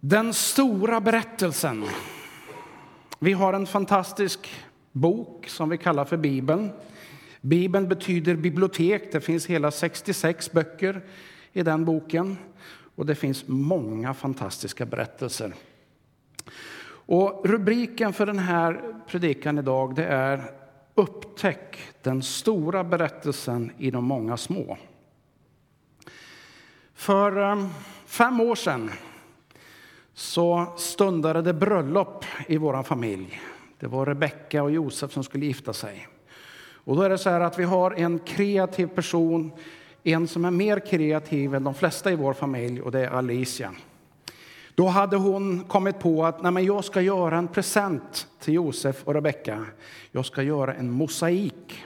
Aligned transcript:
Den 0.00 0.34
stora 0.34 1.00
berättelsen. 1.00 1.84
Vi 3.18 3.32
har 3.32 3.52
en 3.52 3.66
fantastisk 3.66 4.48
bok 4.92 5.48
som 5.48 5.68
vi 5.68 5.78
kallar 5.78 6.04
för 6.04 6.16
Bibeln. 6.16 6.70
Bibeln 7.40 7.88
betyder 7.88 8.34
bibliotek. 8.34 9.12
Det 9.12 9.20
finns 9.20 9.46
hela 9.46 9.70
66 9.70 10.52
böcker 10.52 11.00
i 11.52 11.62
den 11.62 11.84
boken. 11.84 12.36
Och 12.94 13.06
det 13.06 13.14
finns 13.14 13.44
många 13.48 14.14
fantastiska 14.14 14.86
berättelser. 14.86 15.54
Och 16.90 17.46
rubriken 17.48 18.12
för 18.12 18.26
den 18.26 18.38
här 18.38 18.94
predikan 19.06 19.58
idag 19.58 19.94
det 19.94 20.04
är 20.04 20.50
Upptäck 20.94 21.78
den 22.02 22.22
stora 22.22 22.84
berättelsen 22.84 23.72
i 23.78 23.90
de 23.90 24.04
många 24.04 24.36
små. 24.36 24.78
För 26.94 27.50
eh, 27.52 27.68
fem 28.06 28.40
år 28.40 28.54
sedan 28.54 28.90
så 30.18 30.66
stundade 30.76 31.42
det 31.42 31.52
bröllop 31.52 32.24
i 32.46 32.56
vår 32.56 32.82
familj. 32.82 33.40
Det 33.78 33.86
var 33.86 34.06
Rebecka 34.06 34.62
och 34.62 34.70
Josef 34.70 35.12
som 35.12 35.24
skulle 35.24 35.46
gifta 35.46 35.72
sig. 35.72 36.08
Och 36.70 36.96
då 36.96 37.02
är 37.02 37.10
det 37.10 37.18
så 37.18 37.30
här 37.30 37.40
att 37.40 37.58
vi 37.58 37.64
har 37.64 37.90
en 37.90 38.18
kreativ 38.18 38.86
person, 38.86 39.52
en 40.02 40.28
som 40.28 40.44
är 40.44 40.50
mer 40.50 40.80
kreativ 40.80 41.54
än 41.54 41.64
de 41.64 41.74
flesta 41.74 42.12
i 42.12 42.16
vår 42.16 42.32
familj, 42.32 42.80
och 42.80 42.90
det 42.90 43.00
är 43.00 43.10
Alicia. 43.10 43.72
Då 44.74 44.86
hade 44.86 45.16
hon 45.16 45.64
kommit 45.64 45.98
på 45.98 46.24
att 46.24 46.42
Nej, 46.42 46.52
men 46.52 46.64
jag 46.64 46.84
ska 46.84 47.00
göra 47.00 47.38
en 47.38 47.48
present 47.48 48.26
till 48.40 48.54
Josef 48.54 49.04
och 49.04 49.14
Rebecka. 49.14 49.66
Jag 50.10 50.26
ska 50.26 50.42
göra 50.42 50.74
en 50.74 50.90
mosaik. 50.90 51.84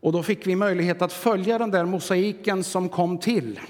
Och 0.00 0.12
då 0.12 0.22
fick 0.22 0.46
vi 0.46 0.56
möjlighet 0.56 1.02
att 1.02 1.12
följa 1.12 1.58
den 1.58 1.70
där 1.70 1.84
mosaiken 1.84 2.64
som 2.64 2.88
kom 2.88 3.18
till. 3.18 3.60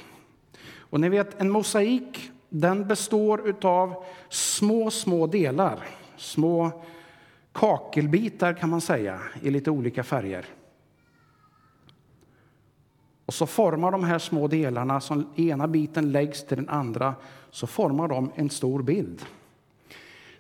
Och 0.78 1.00
ni 1.00 1.08
vet, 1.08 1.40
en 1.40 1.50
mosaik 1.50 2.31
den 2.54 2.88
består 2.88 3.54
av 3.62 4.04
små, 4.28 4.90
små 4.90 5.26
delar. 5.26 5.88
Små 6.16 6.82
kakelbitar 7.52 8.54
kan 8.54 8.70
man 8.70 8.80
säga, 8.80 9.20
i 9.42 9.50
lite 9.50 9.70
olika 9.70 10.02
färger. 10.02 10.46
Och 13.26 13.34
så 13.34 13.46
formar 13.46 13.92
de 13.92 14.04
här 14.04 14.18
små 14.18 14.48
delarna, 14.48 15.00
som 15.00 15.26
ena 15.36 15.68
biten 15.68 16.12
läggs 16.12 16.46
till 16.46 16.56
den 16.56 16.68
andra, 16.68 17.14
så 17.50 17.66
formar 17.66 18.08
de 18.08 18.32
en 18.34 18.50
stor 18.50 18.82
bild. 18.82 19.22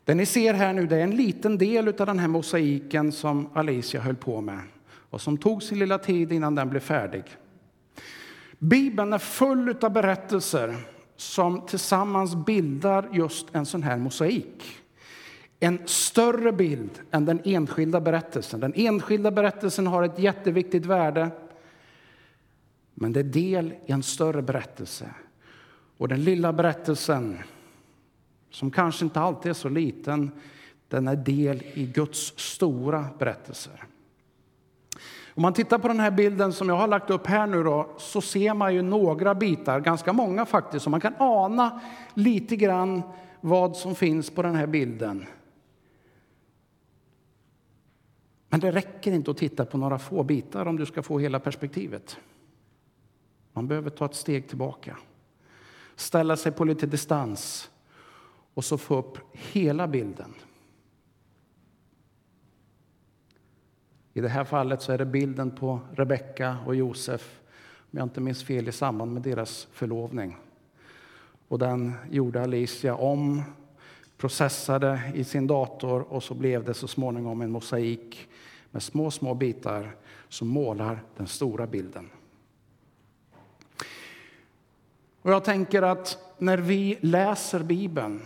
Det 0.04 0.14
ni 0.14 0.26
ser 0.26 0.54
här 0.54 0.72
nu 0.72 0.86
det 0.86 0.96
är 0.96 1.00
en 1.00 1.16
liten 1.16 1.58
del 1.58 1.88
av 1.88 2.06
den 2.06 2.18
här 2.18 2.28
mosaiken 2.28 3.12
som 3.12 3.48
Alicia 3.54 4.00
höll 4.00 4.16
på 4.16 4.40
med 4.40 4.60
och 4.84 5.20
som 5.20 5.38
tog 5.38 5.62
sin 5.62 5.78
lilla 5.78 5.98
tid 5.98 6.32
innan 6.32 6.54
den 6.54 6.70
blev 6.70 6.80
färdig. 6.80 7.24
Bibeln 8.58 9.12
är 9.12 9.18
full 9.18 9.76
av 9.80 9.90
berättelser 9.90 10.76
som 11.16 11.66
tillsammans 11.66 12.34
bildar 12.34 13.08
just 13.12 13.54
en 13.54 13.66
sån 13.66 13.82
här 13.82 13.96
mosaik. 13.96 14.64
En 15.60 15.78
större 15.84 16.52
bild 16.52 17.00
än 17.10 17.24
den 17.24 17.40
enskilda 17.44 18.00
berättelsen. 18.00 18.60
Den 18.60 18.72
enskilda 18.76 19.30
berättelsen 19.30 19.86
har 19.86 20.02
ett 20.02 20.18
jätteviktigt 20.18 20.86
värde 20.86 21.30
men 22.94 23.12
det 23.12 23.20
är 23.20 23.24
del 23.24 23.74
i 23.86 23.92
en 23.92 24.02
större 24.02 24.42
berättelse. 24.42 25.10
Och 25.96 26.08
den 26.08 26.24
lilla 26.24 26.52
berättelsen, 26.52 27.38
som 28.50 28.70
kanske 28.70 29.04
inte 29.04 29.20
alltid 29.20 29.50
är 29.50 29.54
så 29.54 29.68
liten, 29.68 30.30
den 30.88 31.08
är 31.08 31.16
del 31.16 31.62
i 31.74 31.86
Guds 31.86 32.38
stora 32.38 33.06
berättelser. 33.18 33.84
Om 35.34 35.42
man 35.42 35.52
tittar 35.52 35.78
på 35.78 35.88
den 35.88 36.00
här 36.00 36.10
bilden 36.10 36.52
som 36.52 36.68
jag 36.68 36.76
har 36.76 36.88
lagt 36.88 37.10
upp 37.10 37.26
här 37.26 37.46
nu 37.46 37.62
då, 37.62 37.88
så 37.98 38.20
ser 38.20 38.54
man 38.54 38.74
ju 38.74 38.82
några 38.82 39.34
bitar, 39.34 39.80
ganska 39.80 40.12
många 40.12 40.46
faktiskt, 40.46 40.84
så 40.84 40.90
man 40.90 41.00
kan 41.00 41.14
ana 41.18 41.80
lite 42.14 42.56
grann 42.56 43.02
vad 43.40 43.76
som 43.76 43.94
finns 43.94 44.30
på 44.30 44.42
den 44.42 44.54
här 44.54 44.66
bilden. 44.66 45.26
Men 48.48 48.60
det 48.60 48.70
räcker 48.72 49.12
inte 49.12 49.30
att 49.30 49.36
titta 49.36 49.64
på 49.64 49.78
några 49.78 49.98
få 49.98 50.22
bitar 50.22 50.66
om 50.66 50.76
du 50.76 50.86
ska 50.86 51.02
få 51.02 51.18
hela 51.18 51.40
perspektivet. 51.40 52.16
Man 53.52 53.68
behöver 53.68 53.90
ta 53.90 54.04
ett 54.04 54.14
steg 54.14 54.48
tillbaka, 54.48 54.96
ställa 55.96 56.36
sig 56.36 56.52
på 56.52 56.64
lite 56.64 56.86
distans 56.86 57.70
och 58.54 58.64
så 58.64 58.78
få 58.78 58.96
upp 58.96 59.18
hela 59.32 59.88
bilden. 59.88 60.34
I 64.12 64.20
det 64.20 64.28
här 64.28 64.44
fallet 64.44 64.82
så 64.82 64.92
är 64.92 64.98
det 64.98 65.04
bilden 65.04 65.50
på 65.50 65.80
Rebecka 65.92 66.56
och 66.66 66.74
Josef, 66.74 67.40
om 67.92 67.98
jag 67.98 68.02
inte 68.02 68.20
minns 68.20 68.44
fel, 68.44 68.68
i 68.68 68.72
samband 68.72 69.12
med 69.12 69.22
deras 69.22 69.68
förlovning. 69.72 70.36
Och 71.48 71.58
den 71.58 71.92
gjorde 72.10 72.42
Alicia 72.42 72.94
om, 72.94 73.42
processade 74.16 75.00
i 75.14 75.24
sin 75.24 75.46
dator 75.46 76.12
och 76.12 76.22
så 76.22 76.34
blev 76.34 76.64
det 76.64 76.74
så 76.74 76.88
småningom 76.88 77.42
en 77.42 77.50
mosaik 77.50 78.28
med 78.70 78.82
små, 78.82 79.10
små 79.10 79.34
bitar 79.34 79.96
som 80.28 80.48
målar 80.48 81.02
den 81.16 81.26
stora 81.26 81.66
bilden. 81.66 82.10
Och 85.22 85.32
jag 85.32 85.44
tänker 85.44 85.82
att 85.82 86.18
när 86.38 86.58
vi 86.58 86.98
läser 87.00 87.62
Bibeln 87.62 88.22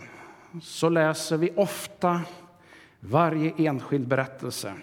så 0.61 0.89
läser 0.89 1.37
vi 1.37 1.51
ofta 1.55 2.21
varje 2.99 3.53
enskild 3.57 4.07
berättelse. 4.07 4.73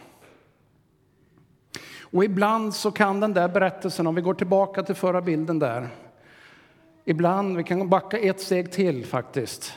Och 2.14 2.24
ibland 2.24 2.74
så 2.74 2.90
kan 2.90 3.20
den 3.20 3.34
där 3.34 3.48
berättelsen, 3.48 4.06
om 4.06 4.14
vi 4.14 4.22
går 4.22 4.34
tillbaka 4.34 4.82
till 4.82 4.94
förra 4.94 5.20
bilden 5.20 5.58
där, 5.58 5.88
ibland, 7.04 7.56
vi 7.56 7.64
kan 7.64 7.88
backa 7.88 8.18
ett 8.18 8.40
steg 8.40 8.72
till 8.72 9.06
faktiskt. 9.06 9.72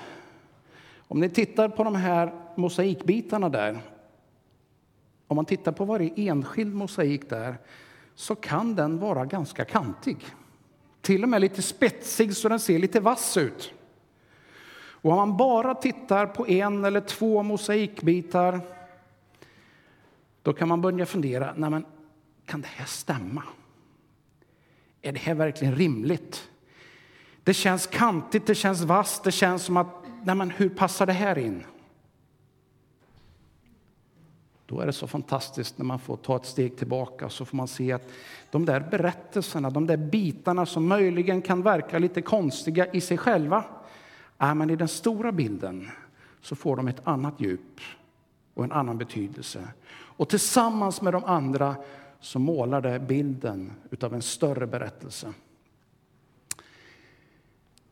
Om 1.07 1.19
ni 1.19 1.29
tittar 1.29 1.69
på 1.69 1.83
de 1.83 1.95
här 1.95 2.33
mosaikbitarna 2.55 3.49
där, 3.49 3.79
om 5.27 5.35
man 5.35 5.45
tittar 5.45 5.71
på 5.71 5.85
varje 5.85 6.13
enskild 6.15 6.75
mosaik 6.75 7.29
där, 7.29 7.57
så 8.15 8.35
kan 8.35 8.75
den 8.75 8.99
vara 8.99 9.25
ganska 9.25 9.65
kantig. 9.65 10.17
Till 11.01 11.23
och 11.23 11.29
med 11.29 11.41
lite 11.41 11.61
spetsig 11.61 12.35
så 12.35 12.49
den 12.49 12.59
ser 12.59 12.79
lite 12.79 12.99
vass 12.99 13.37
ut. 13.37 13.73
Och 14.77 15.11
om 15.11 15.17
man 15.17 15.37
bara 15.37 15.75
tittar 15.75 16.25
på 16.25 16.47
en 16.47 16.85
eller 16.85 17.01
två 17.01 17.43
mosaikbitar 17.43 18.61
då 20.41 20.53
kan 20.53 20.67
man 20.67 20.81
börja 20.81 21.05
fundera, 21.05 21.53
nej 21.55 21.69
men, 21.69 21.85
kan 22.47 22.61
det 22.61 22.67
här 22.67 22.85
stämma? 22.85 23.43
Är 25.01 25.11
det 25.11 25.19
här 25.19 25.33
verkligen 25.33 25.75
rimligt? 25.75 26.49
Det 27.43 27.53
känns 27.53 27.87
kantigt, 27.87 28.47
det 28.47 28.55
känns 28.55 28.81
vasst, 28.81 29.23
det 29.23 29.31
känns 29.31 29.63
som 29.63 29.77
att, 29.77 29.87
nej 30.23 30.35
men 30.35 30.49
hur 30.49 30.69
passar 30.69 31.05
det 31.05 31.13
här 31.13 31.37
in? 31.37 31.63
Då 34.65 34.79
är 34.79 34.85
det 34.85 34.93
så 34.93 35.07
fantastiskt 35.07 35.77
när 35.77 35.85
man 35.85 35.99
får 35.99 36.17
ta 36.17 36.35
ett 36.35 36.45
steg 36.45 36.77
tillbaka 36.77 37.29
så 37.29 37.45
får 37.45 37.57
man 37.57 37.67
se 37.67 37.91
att 37.91 38.09
de 38.51 38.65
där 38.65 38.79
berättelserna, 38.79 39.69
de 39.69 39.87
där 39.87 39.97
bitarna 39.97 40.65
som 40.65 40.87
möjligen 40.87 41.41
kan 41.41 41.61
verka 41.61 41.99
lite 41.99 42.21
konstiga 42.21 42.91
i 42.91 43.01
sig 43.01 43.17
själva, 43.17 43.63
är 44.37 44.53
man 44.53 44.69
i 44.69 44.75
den 44.75 44.87
stora 44.87 45.31
bilden 45.31 45.89
så 46.41 46.55
får 46.55 46.75
de 46.75 46.87
ett 46.87 47.07
annat 47.07 47.33
djup 47.37 47.79
och 48.53 48.63
en 48.63 48.71
annan 48.71 48.97
betydelse. 48.97 49.67
Och 49.89 50.29
tillsammans 50.29 51.01
med 51.01 51.13
de 51.13 51.23
andra 51.23 51.75
så 52.19 52.39
målar 52.39 52.81
det 52.81 52.99
bilden 52.99 53.73
av 54.01 54.13
en 54.13 54.21
större 54.21 54.67
berättelse. 54.67 55.33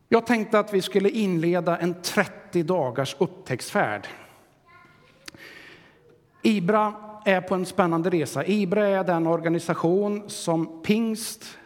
Jag 0.08 0.26
tänkte 0.26 0.58
att 0.58 0.74
vi 0.74 0.82
skulle 0.82 1.10
inleda 1.10 1.78
en 1.78 2.02
30 2.02 2.62
dagars 2.62 3.16
upptäcktsfärd 3.18 4.08
IBRA 6.46 6.94
är 7.24 7.40
på 7.40 7.54
en 7.54 7.66
spännande 7.66 8.10
resa. 8.10 8.44
IBRA 8.44 8.86
är 8.86 9.04
den 9.04 9.26
organisation 9.26 10.30
som 10.30 10.82
Pingst 10.82 11.58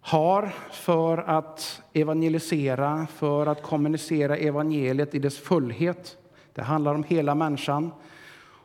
har 0.00 0.52
för 0.70 1.18
att 1.18 1.82
evangelisera, 1.92 3.06
för 3.14 3.46
att 3.46 3.62
kommunicera 3.62 4.36
evangeliet 4.36 5.14
i 5.14 5.18
dess 5.18 5.38
fullhet. 5.38 6.16
Det 6.52 6.62
handlar 6.62 6.94
om 6.94 7.04
hela 7.04 7.34
människan 7.34 7.90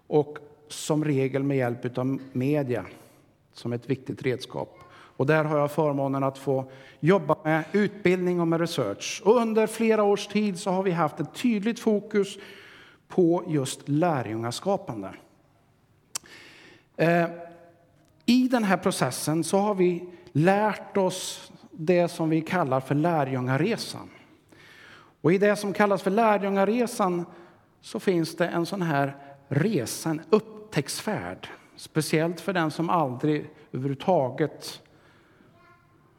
och 0.07 0.38
som 0.68 1.06
regel 1.06 1.44
med 1.44 1.58
hjälp 1.58 1.98
av 1.98 2.19
media 2.31 2.86
som 3.54 3.74
ett 3.74 3.90
viktigt 3.90 4.22
redskap. 4.22 4.80
Och 4.90 5.25
där 5.25 5.44
har 5.44 5.60
jag 5.60 5.72
förmånen 5.72 6.24
att 6.24 6.38
få 6.38 6.72
jobba 7.00 7.38
med 7.44 7.64
utbildning 7.72 8.42
och 8.42 8.48
med 8.48 8.60
research. 8.60 9.22
Och 9.25 9.36
under 9.36 9.68
flera 9.68 10.04
års 10.04 10.28
tid 10.28 10.60
så 10.60 10.72
har 10.72 10.84
vi 10.84 10.92
haft 10.92 11.19
ett 11.19 11.34
tydligt 11.34 11.80
fokus 11.80 12.38
på 13.08 13.44
just 13.48 13.90
lärjungaskapande. 13.90 15.14
Eh, 16.96 17.25
I 18.25 18.48
den 18.48 18.64
här 18.64 18.78
processen 18.78 19.44
så 19.44 19.58
har 19.58 19.75
vi 19.75 20.10
lärt 20.31 20.98
oss 20.98 21.52
det 21.72 22.08
som 22.08 22.30
vi 22.30 22.42
kallar 22.42 22.80
för 22.80 22.96
lärjungaresan. 22.96 24.10
Och 25.22 25.34
I 25.34 25.38
det 25.38 25.56
som 25.56 25.74
kallas 25.74 26.02
för 26.02 26.12
lärjungaresan 26.12 27.25
så 27.81 28.00
finns 28.00 28.36
det 28.36 28.48
en 28.48 28.66
sån 28.66 28.81
här 28.81 29.16
resa, 29.48 30.10
en 30.10 30.22
upptäcktsfärd. 30.68 31.48
Speciellt 31.75 32.42
för 32.42 32.54
den 32.54 32.72
som 32.72 32.90
aldrig 32.90 33.50
överhuvudtaget 33.72 34.81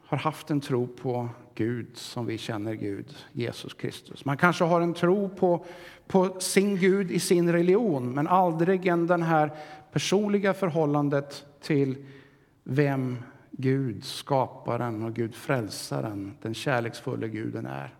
har 0.05 0.17
haft 0.17 0.51
en 0.51 0.61
tro 0.61 0.87
på 0.87 1.29
Gud 1.55 1.97
som 1.97 2.25
vi 2.25 2.37
känner 2.37 2.73
Gud, 2.73 3.15
Jesus 3.31 3.73
Kristus. 3.73 4.25
Man 4.25 4.37
kanske 4.37 4.63
har 4.63 4.81
en 4.81 4.93
tro 4.93 5.29
på, 5.29 5.65
på 6.07 6.39
sin 6.39 6.77
Gud 6.77 7.11
i 7.11 7.19
sin 7.19 7.51
religion 7.51 8.13
men 8.13 8.27
aldrig 8.27 8.87
än 8.87 9.07
den 9.07 9.23
här 9.23 9.51
personliga 9.91 10.53
förhållandet 10.53 11.45
till 11.61 12.05
vem 12.63 13.17
Gud, 13.51 14.03
skaparen 14.03 15.03
och 15.03 15.13
Gud 15.13 15.35
frälsaren, 15.35 16.37
den 16.41 16.53
kärleksfulla 16.53 17.27
guden 17.27 17.65
är. 17.65 17.95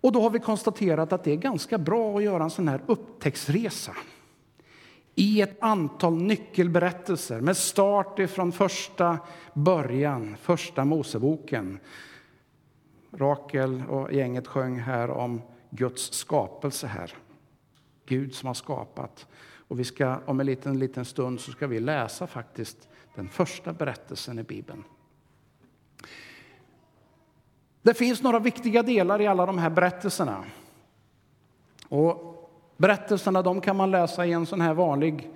Och 0.00 0.12
då 0.12 0.22
har 0.22 0.30
vi 0.30 0.38
konstaterat 0.38 1.12
att 1.12 1.24
det 1.24 1.32
är 1.32 1.36
ganska 1.36 1.78
bra 1.78 2.16
att 2.16 2.22
göra 2.22 2.44
en 2.44 2.50
sån 2.50 2.68
här 2.68 2.80
upptäcktsresa 2.86 3.92
i 5.18 5.40
ett 5.40 5.62
antal 5.62 6.16
nyckelberättelser 6.16 7.40
med 7.40 7.56
start 7.56 8.18
ifrån 8.18 8.52
första 8.52 9.18
början, 9.54 10.36
första 10.36 10.84
Moseboken. 10.84 11.78
Rakel 13.12 13.82
och 13.88 14.12
gänget 14.12 14.46
sjöng 14.46 14.78
här 14.78 15.10
om 15.10 15.42
Guds 15.70 16.12
skapelse 16.12 16.86
här. 16.86 17.14
Gud 18.06 18.34
som 18.34 18.46
har 18.46 18.54
skapat. 18.54 19.26
Och 19.68 19.80
vi 19.80 19.84
ska, 19.84 20.20
om 20.26 20.40
en 20.40 20.46
liten, 20.46 20.78
liten 20.78 21.04
stund 21.04 21.40
så 21.40 21.52
ska 21.52 21.66
vi 21.66 21.80
läsa 21.80 22.26
faktiskt 22.26 22.88
den 23.14 23.28
första 23.28 23.72
berättelsen 23.72 24.38
i 24.38 24.42
Bibeln. 24.42 24.84
Det 27.82 27.94
finns 27.94 28.22
några 28.22 28.38
viktiga 28.38 28.82
delar 28.82 29.20
i 29.20 29.26
alla 29.26 29.46
de 29.46 29.58
här 29.58 29.70
berättelserna. 29.70 30.44
Och 31.88 32.37
berättelserna 32.78 33.42
de 33.42 33.60
kan 33.60 33.76
man 33.76 33.90
läsa 33.90 34.26
i 34.26 34.32
en 34.32 34.46
sån 34.46 34.60
här 34.60 34.74
vanlig 34.74 35.30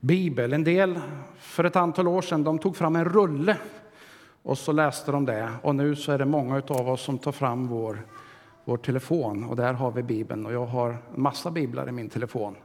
bibel. 0.00 0.52
En 0.52 0.64
del, 0.64 1.00
för 1.38 1.64
ett 1.64 1.76
antal 1.76 2.08
år 2.08 2.22
sedan, 2.22 2.44
de 2.44 2.58
tog 2.58 2.76
fram 2.76 2.96
en 2.96 3.04
rulle 3.04 3.56
och 4.42 4.58
så 4.58 4.72
läste 4.72 5.12
de 5.12 5.24
det. 5.24 5.50
Och 5.62 5.74
nu 5.74 5.96
så 5.96 6.12
är 6.12 6.18
det 6.18 6.24
många 6.24 6.62
av 6.68 6.88
oss 6.88 7.02
som 7.02 7.18
tar 7.18 7.32
fram 7.32 7.66
vår, 7.66 8.06
vår 8.64 8.76
telefon 8.76 9.44
och 9.44 9.56
där 9.56 9.72
har 9.72 9.90
vi 9.90 10.02
bibeln. 10.02 10.46
Och 10.46 10.52
jag 10.52 10.66
har 10.66 10.90
en 10.90 11.22
massa 11.22 11.50
biblar 11.50 11.88
i 11.88 11.92
min 11.92 12.08
telefon. 12.08 12.56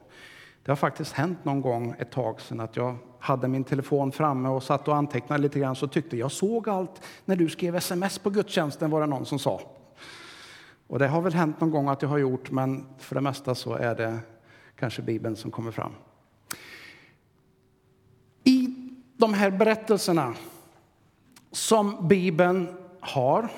Det 0.64 0.70
har 0.70 0.76
faktiskt 0.76 1.12
hänt 1.12 1.44
någon 1.44 1.60
gång 1.60 1.94
ett 1.98 2.10
tag 2.10 2.40
sedan 2.40 2.60
att 2.60 2.76
jag 2.76 2.96
hade 3.18 3.48
min 3.48 3.64
telefon 3.64 4.12
framme 4.12 4.48
och 4.48 4.62
satt 4.62 4.88
och 4.88 4.96
antecknade 4.96 5.42
lite 5.42 5.58
grann 5.58 5.76
så 5.76 5.88
tyckte 5.88 6.16
jag 6.16 6.32
såg 6.32 6.68
allt 6.68 7.02
när 7.24 7.36
du 7.36 7.48
skrev 7.48 7.76
sms 7.76 8.18
på 8.18 8.30
gudstjänsten 8.30 8.90
var 8.90 9.00
det 9.00 9.06
någon 9.06 9.26
som 9.26 9.38
sa. 9.38 9.60
Och 10.92 10.98
det 10.98 11.08
har 11.08 11.20
väl 11.20 11.34
hänt 11.34 11.60
någon 11.60 11.70
gång 11.70 11.88
att 11.88 12.02
jag 12.02 12.08
har 12.08 12.18
gjort, 12.18 12.50
men 12.50 12.86
för 12.98 13.14
det 13.14 13.20
mesta 13.20 13.54
så 13.54 13.74
är 13.74 13.94
det 13.94 14.18
kanske 14.76 15.02
Bibeln 15.02 15.36
som 15.36 15.50
kommer 15.50 15.70
fram. 15.70 15.92
I 18.44 18.68
de 19.16 19.34
här 19.34 19.50
berättelserna 19.50 20.34
som 21.50 22.08
Bibeln 22.08 22.68
har 23.00 23.48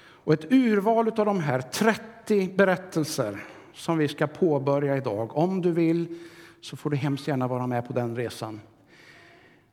och 0.00 0.32
ett 0.32 0.52
urval 0.52 1.08
av 1.08 1.26
de 1.26 1.40
här 1.40 1.60
30 1.60 2.48
berättelser 2.56 3.44
som 3.74 3.98
vi 3.98 4.08
ska 4.08 4.26
påbörja 4.26 4.96
idag. 4.96 5.36
Om 5.36 5.62
du 5.62 5.72
vill 5.72 6.18
så 6.60 6.76
får 6.76 6.90
du 6.90 6.96
hemskt 6.96 7.28
gärna 7.28 7.48
vara 7.48 7.66
med 7.66 7.86
på 7.86 7.92
den 7.92 8.16
resan. 8.16 8.60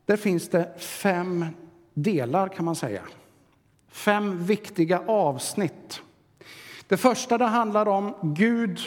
Där 0.05 0.17
finns 0.17 0.49
det 0.49 0.79
fem 0.79 1.45
delar 1.93 2.47
kan 2.47 2.65
man 2.65 2.75
säga. 2.75 3.01
Fem 3.87 4.43
viktiga 4.43 5.03
avsnitt. 5.07 6.01
Det 6.87 6.97
första 6.97 7.37
det 7.37 7.45
handlar 7.45 7.87
om 7.87 8.13
Gud 8.21 8.79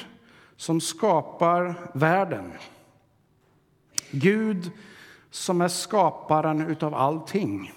som 0.57 0.81
skapar 0.81 1.75
världen. 1.95 2.53
Gud 4.11 4.71
som 5.31 5.61
är 5.61 5.69
skaparen 5.69 6.61
utav 6.61 6.95
allting. 6.95 7.73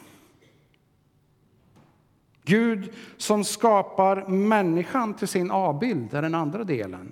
Gud 2.44 2.94
som 3.18 3.44
skapar 3.44 4.28
människan 4.28 5.14
till 5.14 5.28
sin 5.28 5.52
avbild 5.52 6.14
är 6.14 6.22
den 6.22 6.36
andra 6.36 6.64
delen 6.64 7.12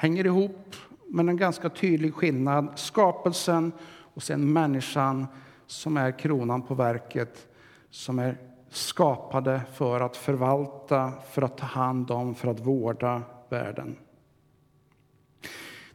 hänger 0.00 0.26
ihop 0.26 0.76
med 1.06 1.28
en 1.28 1.36
ganska 1.36 1.68
tydlig 1.68 2.14
skillnad. 2.14 2.68
Skapelsen 2.76 3.72
och 4.14 4.22
sen 4.22 4.52
människan 4.52 5.26
som 5.66 5.96
är 5.96 6.18
kronan 6.18 6.62
på 6.62 6.74
verket, 6.74 7.48
som 7.90 8.18
är 8.18 8.36
skapade 8.70 9.60
för 9.72 10.00
att 10.00 10.16
förvalta, 10.16 11.12
för 11.30 11.42
att 11.42 11.58
ta 11.58 11.66
hand 11.66 12.10
om, 12.10 12.34
för 12.34 12.48
att 12.48 12.60
vårda 12.60 13.22
världen. 13.48 13.96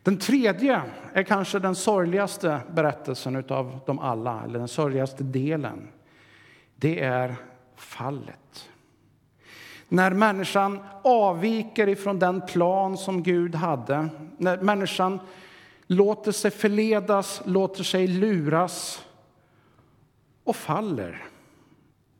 Den 0.03 0.17
tredje 0.17 0.81
är 1.13 1.23
kanske 1.23 1.59
den 1.59 1.75
sorgligaste 1.75 2.59
berättelsen 2.71 3.43
av 3.49 3.79
dem 3.85 3.99
alla, 3.99 4.43
eller 4.43 4.59
den 4.59 4.67
sorgligaste 4.67 5.23
delen. 5.23 5.87
Det 6.75 6.99
är 6.99 7.35
fallet. 7.75 8.69
När 9.87 10.11
människan 10.11 10.83
avviker 11.01 11.89
ifrån 11.89 12.19
den 12.19 12.41
plan 12.41 12.97
som 12.97 13.23
Gud 13.23 13.55
hade, 13.55 14.07
när 14.37 14.57
människan 14.57 15.19
låter 15.87 16.31
sig 16.31 16.51
förledas, 16.51 17.41
låter 17.45 17.83
sig 17.83 18.07
luras 18.07 19.05
och 20.43 20.55
faller. 20.55 21.23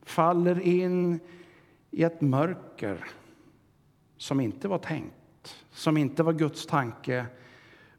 Faller 0.06 0.60
in 0.60 1.20
i 1.92 2.04
ett 2.04 2.22
mörker 2.22 3.06
som 4.18 4.40
inte 4.40 4.68
var 4.68 4.78
tänkt, 4.78 5.56
som 5.72 5.98
inte 5.98 6.24
var 6.24 6.34
Guds 6.34 6.66
tanke 6.66 7.26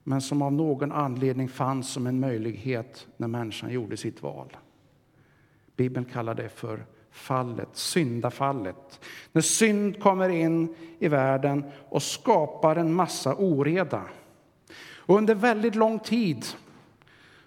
men 0.08 0.20
som 0.20 0.42
av 0.42 0.52
någon 0.52 0.92
anledning 0.92 1.48
fanns 1.48 1.92
som 1.92 2.06
en 2.06 2.20
möjlighet 2.20 3.06
när 3.16 3.28
människan 3.28 3.72
gjorde 3.72 3.96
sitt 3.96 4.22
val. 4.22 4.56
Bibeln 5.76 6.04
kallar 6.04 6.34
det 6.34 6.48
för 6.48 6.86
fallet, 7.10 7.68
syndafallet. 7.72 9.00
När 9.32 9.42
synd 9.42 10.02
kommer 10.02 10.28
in 10.28 10.74
i 10.98 11.08
världen 11.08 11.64
och 11.88 12.02
skapar 12.02 12.76
en 12.76 12.94
massa 12.94 13.34
oreda. 13.34 14.02
Och 14.94 15.16
under 15.16 15.34
väldigt 15.34 15.74
lång 15.74 15.98
tid 15.98 16.46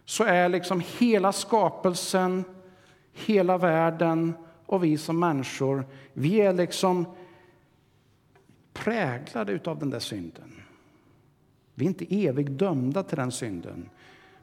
så 0.05 0.23
är 0.23 0.49
liksom 0.49 0.81
hela 0.97 1.31
skapelsen, 1.31 2.43
hela 3.13 3.57
världen 3.57 4.33
och 4.69 4.83
vi 4.83 4.97
som 4.97 5.19
människor, 5.19 5.85
vi 6.13 6.41
är 6.41 6.53
liksom 6.53 7.05
präglade 8.73 9.59
av 9.65 9.79
den 9.79 9.89
där 9.89 9.99
synden. 9.99 10.61
Vi 11.75 11.85
är 11.85 11.89
inte 11.89 12.15
evigt 12.25 12.49
dömda 12.49 13.03
till 13.03 13.17
den 13.17 13.31
synden, 13.31 13.89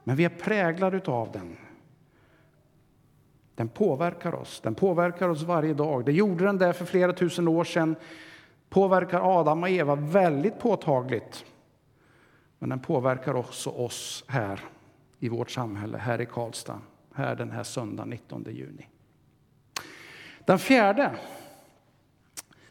men 0.04 0.16
vi 0.16 0.24
är 0.24 0.28
präglade 0.28 1.00
av 1.12 1.32
den. 1.32 1.56
Den 3.54 3.68
påverkar 3.68 4.34
oss. 4.34 4.60
Den 4.60 4.74
påverkar 4.74 5.28
oss 5.28 5.42
varje 5.42 5.74
dag. 5.74 6.04
Det 6.04 6.12
gjorde 6.12 6.44
den 6.44 6.58
där 6.58 6.72
för 6.72 6.84
flera 6.84 7.12
tusen 7.12 7.48
år 7.48 7.64
sedan. 7.64 7.96
Påverkar 8.68 9.40
Adam 9.40 9.62
och 9.62 9.68
Eva 9.68 9.94
väldigt 9.94 10.58
påtagligt. 10.58 11.44
Men 12.58 12.68
den 12.68 12.80
påverkar 12.80 13.34
också 13.34 13.70
oss 13.70 14.24
här 14.28 14.60
i 15.18 15.28
vårt 15.28 15.50
samhälle, 15.50 15.98
här 15.98 16.20
i 16.20 16.26
Karlstad, 16.26 16.80
här 17.14 17.36
den 17.36 17.50
här 17.50 17.62
söndagen 17.62 18.10
19 18.10 18.44
juni. 18.50 18.86
Den 20.46 20.58
fjärde 20.58 21.10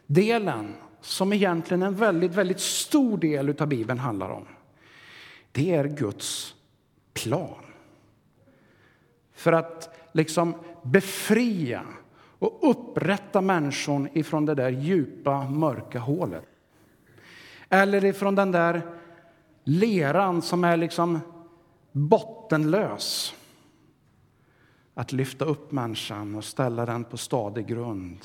delen, 0.06 0.74
som 1.00 1.32
egentligen 1.32 1.82
en 1.82 1.94
väldigt, 1.94 2.34
väldigt 2.34 2.60
stor 2.60 3.18
del 3.18 3.62
av 3.62 3.68
Bibeln 3.68 3.98
handlar 3.98 4.30
om, 4.30 4.46
det 5.52 5.74
är 5.74 5.84
Guds 5.84 6.54
plan. 7.14 7.64
För 9.34 9.52
att 9.52 9.98
liksom 10.12 10.54
befria 10.82 11.82
och 12.38 12.70
upprätta 12.70 13.40
människan 13.40 14.08
ifrån 14.12 14.46
det 14.46 14.54
där 14.54 14.70
djupa, 14.70 15.44
mörka 15.44 15.98
hålet. 15.98 16.44
Eller 17.68 18.04
ifrån 18.04 18.34
den 18.34 18.52
där 18.52 18.82
leran 19.64 20.42
som 20.42 20.64
är 20.64 20.76
liksom 20.76 21.20
bottenlös. 21.92 23.34
Att 24.98 25.12
lyfta 25.12 25.44
upp 25.44 25.72
människan 25.72 26.34
och 26.34 26.44
ställa 26.44 26.86
den 26.86 27.04
på 27.04 27.16
stadig 27.16 27.66
grund. 27.66 28.18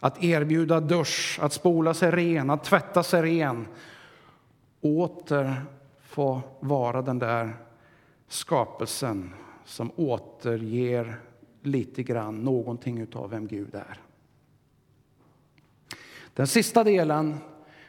Att 0.00 0.24
erbjuda 0.24 0.80
dusch, 0.80 1.38
att 1.42 1.52
spola 1.52 1.94
sig 1.94 2.10
ren, 2.10 2.50
att 2.50 2.64
tvätta 2.64 3.02
sig 3.02 3.22
ren. 3.22 3.66
Åter 4.80 5.62
få 6.00 6.40
vara 6.60 7.02
den 7.02 7.18
där 7.18 7.56
skapelsen 8.28 9.34
som 9.64 9.90
återger 9.96 11.20
lite 11.62 12.02
grann 12.02 12.44
någonting 12.44 13.06
av 13.14 13.30
vem 13.30 13.46
Gud 13.46 13.74
är. 13.74 14.00
Den 16.34 16.46
sista 16.46 16.84
delen 16.84 17.36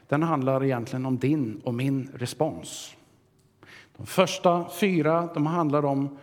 den 0.07 0.23
handlar 0.23 0.63
egentligen 0.63 1.05
om 1.05 1.17
din 1.17 1.61
och 1.63 1.73
min 1.73 2.11
respons. 2.13 2.95
De 3.97 4.05
första 4.05 4.69
fyra 4.69 5.29
de 5.33 5.45
handlar 5.45 5.85
om 5.85 6.17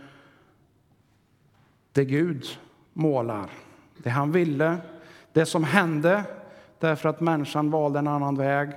det 1.94 2.04
Gud 2.04 2.46
målar, 2.92 3.50
det 3.98 4.10
han 4.10 4.32
ville, 4.32 4.78
det 5.32 5.46
som 5.46 5.64
hände 5.64 6.24
därför 6.78 7.08
att 7.08 7.20
människan 7.20 7.70
valde 7.70 7.98
en 7.98 8.06
annan 8.06 8.36
väg. 8.36 8.70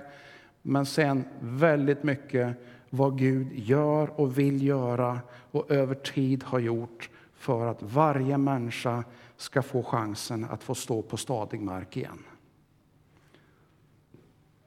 Men 0.62 0.86
sen 0.86 1.24
väldigt 1.40 2.04
mycket 2.04 2.56
vad 2.90 3.18
Gud 3.18 3.54
gör 3.54 4.20
och 4.20 4.38
vill 4.38 4.64
göra 4.64 5.20
och 5.52 5.72
över 5.72 5.96
tid 5.96 6.44
har 6.44 6.60
gjort 6.60 7.10
för 7.34 7.68
att 7.68 7.84
varje 7.84 8.38
människa 8.38 9.04
ska 9.38 9.62
få 9.62 9.84
chansen 9.84 10.46
att 10.52 10.64
få 10.64 10.76
stå 10.76 11.02
på 11.02 11.18
stadig 11.18 11.62
mark 11.62 11.98
igen. 11.98 12.24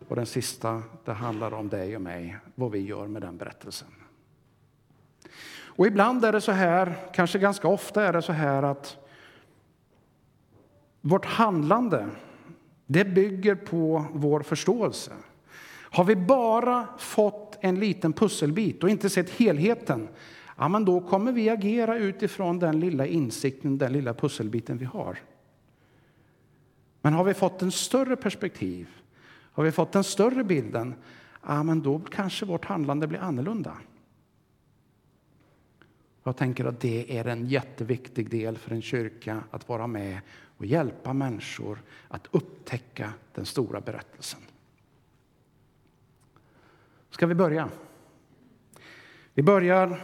Och 0.09 0.16
den 0.16 0.26
sista, 0.26 0.83
det 1.04 1.12
handlar 1.12 1.54
om 1.54 1.69
dig 1.69 1.97
och 1.97 2.02
mig, 2.02 2.37
vad 2.54 2.71
vi 2.71 2.78
gör 2.78 3.07
med 3.07 3.23
den 3.23 3.37
berättelsen. 3.37 4.00
Och 5.80 5.87
ibland 5.87 6.25
är 6.25 6.32
det 6.32 6.40
så 6.40 6.52
här, 6.52 6.96
kanske 7.12 7.38
ganska 7.38 7.68
ofta 7.68 8.04
är 8.04 8.12
det 8.12 8.22
så 8.22 8.32
här 8.32 8.62
att 8.62 8.96
vårt 11.00 11.25
handlande, 11.25 12.08
det 12.87 13.04
bygger 13.04 13.54
på 13.54 14.04
vår 14.12 14.42
förståelse. 14.42 15.12
Har 15.68 16.04
vi 16.04 16.16
bara 16.16 16.87
fått 16.99 17.58
en 17.60 17.80
liten 17.80 18.12
pusselbit 18.12 18.82
och 18.82 18.90
inte 18.90 19.10
sett 19.10 19.30
helheten, 19.30 20.08
ja, 20.56 20.68
men 20.68 20.84
då 20.84 21.00
kommer 21.00 21.32
vi 21.32 21.50
agera 21.50 21.96
utifrån 21.99 22.58
den 22.58 22.80
lilla 22.80 23.06
insikten, 23.06 23.78
den 23.78 23.92
lilla 23.92 24.14
pusselbiten 24.14 24.78
vi 24.78 24.84
har. 24.84 25.18
Men 27.02 27.12
har 27.12 27.25
vi 27.25 27.34
fått 27.34 27.62
en 27.62 27.72
större 27.72 28.16
perspektiv, 28.16 28.88
har 29.52 29.64
vi 29.64 29.72
fått 29.72 29.92
den 29.92 30.04
större 30.04 30.44
bilden, 30.44 30.94
ja, 31.46 31.62
men 31.62 31.82
då 31.82 32.00
kanske 32.10 32.46
vårt 32.46 32.64
handlande 32.64 33.06
blir 33.06 33.20
annorlunda. 33.20 33.72
Jag 36.23 36.37
tänker 36.37 36.65
att 36.65 36.81
det 36.81 37.19
är 37.19 37.25
en 37.25 37.47
jätteviktig 37.47 38.31
del 38.31 38.59
för 38.59 38.71
en 38.71 38.83
kyrka 38.83 39.45
att 39.50 39.69
vara 39.69 39.87
med 39.87 40.21
och 40.57 40.67
hjälpa 40.67 41.12
människor 41.12 41.83
att 42.09 42.29
upptäcka 42.31 43.12
den 43.35 43.47
stora 43.47 43.81
berättelsen. 43.81 44.41
Ska 47.11 47.27
vi 47.27 47.35
börja? 47.35 47.69
Vi 49.35 49.43
börjar 49.43 50.03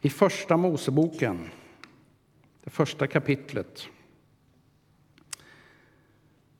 i 0.00 0.10
Första 0.10 0.56
Moseboken, 0.56 1.50
det 2.64 2.70
första 2.70 3.06
kapitlet. 3.06 3.88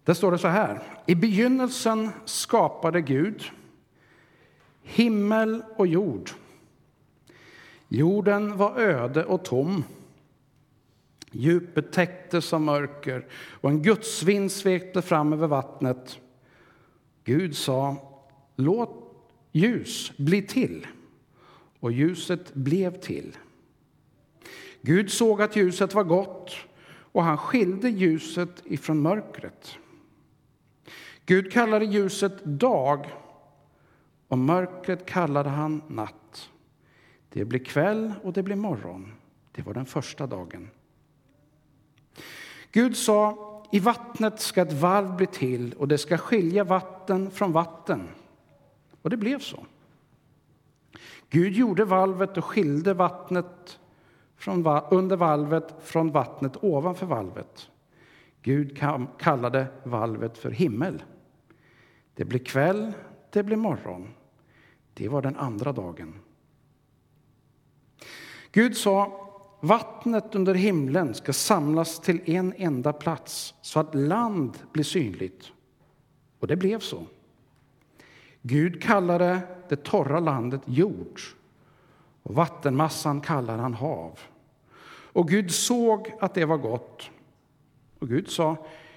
Där 0.05 0.14
står 0.14 0.33
det 0.33 0.38
så 0.38 0.49
här. 0.49 0.83
I 1.07 1.14
begynnelsen 1.14 2.11
skapade 2.25 3.00
Gud 3.00 3.50
himmel 4.85 5.62
och 5.76 5.87
jord. 5.87 6.31
Jorden 7.88 8.57
var 8.57 8.81
öde 8.81 9.25
och 9.25 9.45
tom. 9.45 9.85
Djupet 11.31 11.93
täcktes 11.93 12.53
av 12.53 12.61
mörker 12.61 13.26
och 13.33 13.71
en 13.71 13.83
gudsvind 13.83 14.53
svekte 14.53 15.03
fram 15.03 15.33
över 15.33 15.47
vattnet. 15.47 16.19
Gud 17.25 17.57
sa, 17.57 17.97
låt 18.57 19.17
ljus 19.53 20.12
bli 20.17 20.43
till. 20.43 20.87
Och 21.81 21.93
ljuset 21.93 22.55
blev 22.55 23.00
till. 23.00 23.37
Gud 24.83 25.11
såg 25.11 25.43
att 25.43 25.57
ljuset 25.57 25.95
var 25.95 26.05
gott 26.05 26.57
och 26.87 27.23
han 27.23 27.38
skilde 27.38 27.88
ljuset 27.88 28.62
ifrån 28.64 29.03
mörkret. 29.03 29.76
Gud 31.26 31.53
kallade 31.53 31.85
ljuset 31.85 32.45
dag 32.45 33.07
och 34.29 34.38
mörkret 34.38 35.07
kallade 35.07 35.49
han 35.49 35.83
natt. 35.88 36.24
Det 37.35 37.45
blev 37.45 37.64
kväll 37.64 38.12
och 38.23 38.33
det 38.33 38.43
blev 38.43 38.59
morgon. 38.59 39.12
Det 39.53 39.62
var 39.62 39.75
den 39.75 39.87
första 39.87 40.26
dagen. 40.26 40.71
Gud 42.73 42.97
sa, 42.97 43.37
i 43.73 43.79
vattnet 43.79 44.41
ska 44.41 44.62
ett 44.62 44.73
valv 44.73 45.17
bli 45.17 45.26
till 45.26 45.73
och 45.73 45.88
det 45.88 45.99
ska 45.99 46.19
skilja 46.19 46.64
vatten 46.64 47.31
från 47.31 47.53
vatten. 47.53 48.09
Och 49.03 49.11
det 49.11 49.17
blev 49.17 49.38
så. 49.38 49.67
Gud 51.31 51.53
gjorde 51.53 51.85
valvet 51.85 52.37
och 52.37 52.45
skilde 52.45 52.95
vattnet 52.95 53.81
från, 54.37 54.67
under 54.91 55.17
valvet 55.17 55.75
från 55.81 56.11
vattnet 56.11 56.64
ovanför 56.64 57.07
valvet. 57.07 57.71
Gud 58.43 58.79
kallade 59.19 59.67
valvet 59.85 60.38
för 60.38 60.50
himmel. 60.50 61.03
Det 62.14 62.25
blev 62.25 62.45
kväll, 62.45 62.93
det 63.31 63.43
blev 63.43 63.59
morgon. 63.59 64.09
Det 64.95 65.09
var 65.09 65.23
den 65.23 65.37
andra 65.37 65.73
dagen. 65.73 66.14
Gud 68.54 68.76
sa 68.76 69.12
vattnet 69.61 70.34
under 70.34 70.54
himlen 70.54 71.14
ska 71.14 71.32
samlas 71.32 72.00
till 72.00 72.30
en 72.30 72.54
enda 72.56 72.92
plats 72.92 73.54
så 73.61 73.80
att 73.80 73.94
land 73.94 74.58
blir 74.73 74.84
synligt. 74.84 75.52
Och 76.38 76.46
det 76.46 76.56
blev 76.56 76.78
så. 76.78 77.06
Gud 78.42 78.82
kallade 78.82 79.40
det 79.68 79.84
torra 79.84 80.20
landet 80.20 80.61
jord 80.64 81.20
och 82.23 82.34
vattenmassan 82.34 83.20
kallade 83.20 83.62
han 83.62 83.75
hav. 83.75 84.18
Och 85.12 85.28
Gud 85.28 85.50
såg 85.50 86.12
att 86.20 86.34
det 86.34 86.44
var 86.44 86.56
gott. 86.56 87.11
Och 87.99 88.08
Gud 88.08 88.30
sa, 88.30 88.56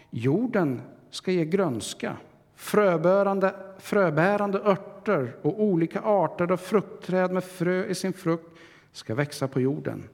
jorden 0.09 0.81
ska 1.09 1.31
ge 1.31 1.45
grönska, 1.45 2.17
fröbärande, 2.55 3.55
fröbärande 3.79 4.59
örter 4.59 5.35
och 5.41 5.63
olika 5.63 6.01
arter 6.01 6.51
av 6.51 6.57
fruktträd 6.57 7.31
med 7.31 7.43
frö 7.43 7.85
i 7.85 7.95
sin 7.95 8.13
frukt 8.13 8.57
ska 8.97 9.15
växa 9.15 9.47
på 9.47 9.61
jorden. 9.61 10.09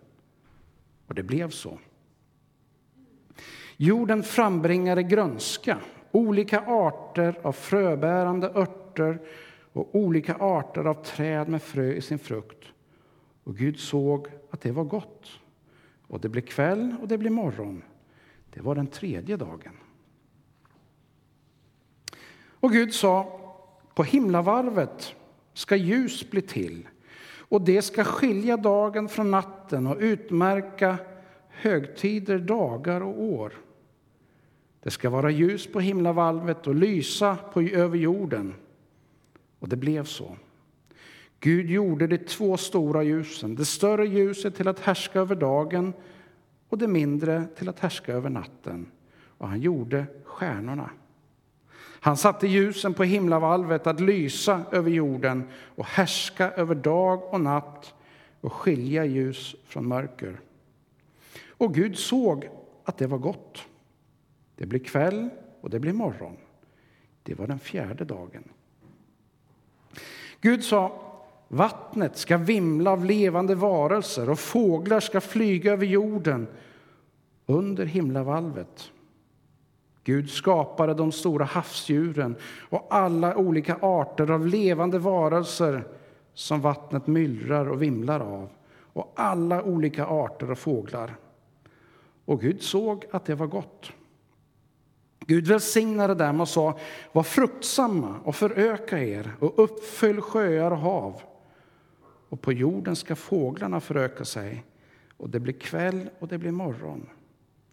Och 1.08 1.16
det 1.16 1.24
blev 1.24 1.50
så. 1.50 1.80
Jorden 3.78 4.24
frambringade 4.24 5.04
grönska, 5.04 5.80
olika 6.12 6.60
arter 6.60 7.40
av 7.44 7.52
fröbärande 7.52 8.50
örter 8.50 9.22
och 9.74 9.96
olika 9.96 10.36
arter 10.36 10.86
av 10.86 11.04
träd 11.04 11.50
med 11.50 11.62
frö 11.62 11.92
i 11.92 12.02
sin 12.02 12.20
frukt. 12.20 12.68
Och 13.44 13.58
Gud 13.58 13.80
såg 13.80 14.28
att 14.52 14.62
det 14.62 14.72
var 14.72 14.84
gott. 14.84 15.30
Och 16.08 16.20
det 16.20 16.30
blev 16.30 16.42
kväll 16.42 16.96
och 17.02 17.08
det 17.08 17.18
blev 17.18 17.32
morgon. 17.32 17.84
Det 18.50 18.62
var 18.62 18.76
den 18.76 18.88
tredje 18.88 19.38
dagen. 19.38 19.78
Och 22.46 22.72
Gud 22.72 22.94
sa, 22.94 23.40
på 23.96 24.04
himlavarvet 24.04 25.16
ska 25.54 25.76
ljus 25.76 26.30
bli 26.30 26.42
till 26.42 26.88
och 27.54 27.62
det 27.62 27.82
ska 27.82 28.04
skilja 28.04 28.58
dagen 28.58 29.10
från 29.10 29.32
natten 29.32 29.88
och 29.88 29.98
utmärka 30.00 30.98
högtider, 31.50 32.40
dagar 32.40 33.02
och 33.02 33.22
år. 33.24 33.54
Det 34.84 34.92
ska 34.92 35.10
vara 35.10 35.32
ljus 35.32 35.72
på 35.72 35.80
himlavalvet 35.80 36.68
och 36.68 36.76
lysa 36.76 37.38
på, 37.54 37.62
över 37.62 37.98
jorden. 37.98 38.54
Och 39.60 39.70
det 39.70 39.76
blev 39.76 40.04
så. 40.04 40.36
Gud 41.40 41.70
gjorde 41.70 42.08
de 42.08 42.18
två 42.18 42.58
stora 42.58 43.04
ljusen, 43.04 43.56
det 43.56 43.66
större 43.66 44.08
ljuset 44.08 44.56
till 44.56 44.68
att 44.68 44.80
härska 44.80 45.20
över 45.20 45.36
dagen 45.36 45.94
och 46.70 46.78
det 46.78 46.88
mindre 46.88 47.46
till 47.56 47.70
att 47.70 47.80
härska 47.80 48.14
över 48.14 48.30
natten. 48.30 48.92
Och 49.38 49.48
han 49.48 49.62
gjorde 49.62 50.06
stjärnorna. 50.24 50.90
Han 52.04 52.18
satte 52.18 52.48
ljusen 52.48 52.94
på 52.94 53.04
himlavalvet 53.04 53.88
att 53.88 54.00
lysa 54.00 54.62
över 54.72 54.92
jorden 54.92 55.48
och 55.76 55.86
härska 55.86 56.52
över 56.52 56.76
dag 56.76 57.34
och 57.34 57.42
natt 57.42 57.94
och 58.42 58.54
skilja 58.54 59.06
ljus 59.06 59.56
från 59.66 59.88
mörker. 59.88 60.40
Och 61.48 61.74
Gud 61.74 61.98
såg 61.98 62.50
att 62.84 62.98
det 62.98 63.08
var 63.08 63.18
gott. 63.18 63.68
Det 64.56 64.66
blev 64.66 64.80
kväll 64.80 65.30
och 65.62 65.70
det 65.70 65.80
blev 65.80 65.96
morgon. 65.96 66.38
Det 67.24 67.36
var 67.36 67.48
den 67.48 67.60
fjärde 67.60 68.06
dagen. 68.06 68.44
Gud 70.42 70.64
sa, 70.64 71.02
vattnet 71.48 72.18
ska 72.18 72.38
vimla 72.38 72.92
av 72.92 73.06
levande 73.06 73.56
varelser 73.56 74.30
och 74.30 74.40
fåglar 74.40 75.00
ska 75.00 75.22
flyga 75.22 75.74
över 75.74 75.86
jorden 75.86 76.48
under 77.46 77.86
himlavalvet. 77.86 78.93
Gud 80.04 80.30
skapade 80.30 80.94
de 80.94 81.12
stora 81.12 81.46
havsdjuren 81.46 82.36
och 82.70 82.88
alla 82.90 83.36
olika 83.36 83.78
arter 83.82 84.32
av 84.32 84.48
levande 84.48 85.00
varelser 85.00 85.84
som 86.34 86.62
vattnet 86.62 87.08
myllrar 87.08 87.70
och 87.70 87.82
vimlar 87.82 88.20
av 88.20 88.50
och 88.94 89.14
alla 89.16 89.64
olika 89.64 90.06
arter 90.06 90.52
av 90.52 90.56
fåglar. 90.56 91.16
Och 92.26 92.42
Gud 92.42 92.62
såg 92.62 93.06
att 93.12 93.26
det 93.26 93.36
var 93.36 93.48
gott. 93.48 93.92
Gud 95.20 95.48
välsignade 95.48 96.16
dem 96.16 96.42
och 96.42 96.50
sa, 96.50 96.80
var 97.12 97.24
fruktsamma 97.24 98.16
och 98.24 98.36
föröka 98.36 99.04
er 99.04 99.32
och 99.40 99.64
uppfyll 99.64 100.22
sjöar 100.22 100.72
och 100.72 100.78
hav. 100.78 101.22
Och 102.30 102.42
på 102.42 102.54
jorden 102.54 102.96
ska 102.96 103.16
fåglarna 103.16 103.80
föröka 103.80 104.26
sig. 104.26 104.64
Och 105.18 105.30
det 105.30 105.40
blir 105.40 105.54
kväll 105.54 106.10
och 106.20 106.28
det 106.28 106.38
blir 106.38 106.52
morgon. 106.52 107.10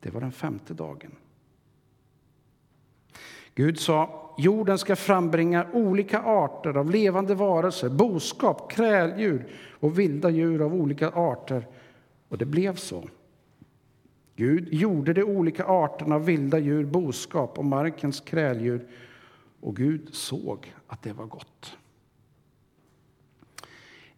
Det 0.01 0.11
var 0.11 0.21
den 0.21 0.33
femte 0.33 0.75
dagen. 0.75 1.17
Gud 3.55 3.81
sa, 3.81 4.33
jorden 4.39 4.79
ska 4.79 4.97
frambringa 4.97 5.67
olika 5.73 6.23
arter 6.23 6.77
av 6.77 6.91
levande 6.91 7.35
varelser, 7.35 7.89
boskap, 7.89 8.73
kräldjur 8.73 9.47
och 9.81 9.99
vilda 9.99 10.31
djur 10.31 10.63
av 10.63 10.75
olika 10.75 11.11
arter. 11.11 11.67
Och 12.29 12.39
det 12.39 12.47
blev 12.47 12.77
så. 12.77 13.09
Gud 14.37 14.75
gjorde 14.75 15.13
de 15.13 15.23
olika 15.23 15.65
arterna 15.65 16.15
av 16.15 16.25
vilda 16.25 16.59
djur, 16.59 16.85
boskap 16.85 17.59
och 17.59 17.65
markens 17.65 18.21
kräldjur 18.21 18.87
och 19.61 19.77
Gud 19.77 20.15
såg 20.15 20.75
att 20.87 21.03
det 21.03 21.13
var 21.13 21.27
gott. 21.27 21.77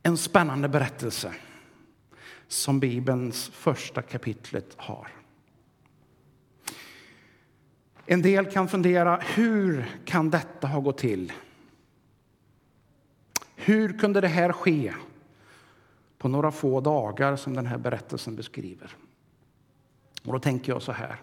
En 0.02 0.16
spännande 0.16 0.68
berättelse 0.68 1.32
som 2.48 2.80
Bibelns 2.80 3.48
första 3.48 4.02
kapitlet 4.02 4.74
har. 4.76 5.08
En 8.06 8.22
del 8.22 8.50
kan 8.50 8.68
fundera, 8.68 9.16
hur 9.16 9.86
kan 10.04 10.30
detta 10.30 10.66
ha 10.66 10.80
gått 10.80 10.98
till? 10.98 11.32
Hur 13.56 13.98
kunde 13.98 14.20
det 14.20 14.28
här 14.28 14.52
ske 14.52 14.92
på 16.18 16.28
några 16.28 16.50
få 16.50 16.80
dagar 16.80 17.36
som 17.36 17.54
den 17.54 17.66
här 17.66 17.78
berättelsen 17.78 18.36
beskriver? 18.36 18.96
Och 20.24 20.32
då 20.32 20.38
tänker 20.38 20.72
jag 20.72 20.82
så 20.82 20.92
här. 20.92 21.20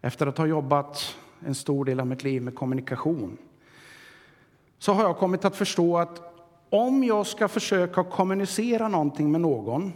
Efter 0.00 0.26
att 0.26 0.38
ha 0.38 0.46
jobbat 0.46 1.16
en 1.46 1.54
stor 1.54 1.84
del 1.84 2.00
av 2.00 2.06
mitt 2.06 2.24
liv 2.24 2.42
med 2.42 2.54
kommunikation 2.54 3.38
så 4.78 4.92
har 4.92 5.02
jag 5.02 5.16
kommit 5.16 5.44
att 5.44 5.56
förstå 5.56 5.98
att 5.98 6.34
om 6.70 7.04
jag 7.04 7.26
ska 7.26 7.48
försöka 7.48 8.04
kommunicera 8.04 8.88
någonting 8.88 9.32
med 9.32 9.40
någon 9.40 9.92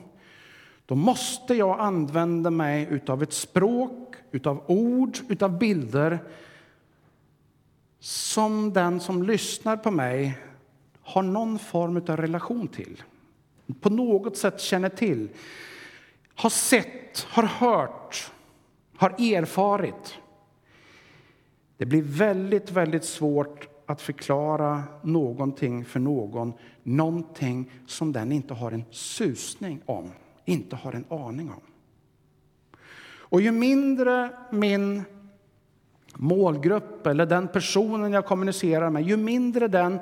då 0.89 0.95
måste 0.95 1.55
jag 1.55 1.81
använda 1.81 2.51
mig 2.51 3.01
av 3.07 3.23
ett 3.23 3.33
språk, 3.33 4.17
av 4.45 4.63
ord, 4.67 5.43
av 5.43 5.59
bilder 5.59 6.19
som 7.99 8.73
den 8.73 9.01
som 9.01 9.23
lyssnar 9.23 9.77
på 9.77 9.91
mig 9.91 10.39
har 11.03 11.23
någon 11.23 11.59
form 11.59 11.97
av 11.97 12.17
relation 12.17 12.69
till. 12.69 13.03
På 13.81 13.91
något 13.91 14.37
sätt 14.37 14.61
känner 14.61 14.89
till, 14.89 15.29
har 16.35 16.51
sett, 16.51 17.21
har 17.29 17.43
hört, 17.43 18.33
har 18.97 19.11
erfarit. 19.11 20.19
Det 21.77 21.87
blir 21.87 22.03
väldigt, 22.03 22.71
väldigt 22.71 23.05
svårt 23.05 23.69
att 23.87 24.03
förklara 24.03 24.83
någonting 25.03 25.85
för 25.85 26.01
någon, 26.01 26.53
någonting 26.83 27.71
som 27.87 28.13
den 28.13 28.33
inte 28.33 28.55
har 28.55 28.73
en 28.73 28.85
susning 28.91 29.81
om, 29.87 30.13
inte 30.49 30.77
har 30.77 30.93
en 30.93 31.05
aning 31.09 31.51
om. 31.51 31.61
Och 33.31 33.41
ju 33.41 33.53
mindre 33.53 34.31
min 34.51 35.03
målgrupp 36.15 37.07
eller 37.07 37.27
den 37.27 37.49
personen 37.49 38.13
jag 38.13 38.27
kommunicerar 38.27 38.91
med, 38.91 39.03
ju 39.03 39.17
mindre 39.17 39.69
den 39.69 39.99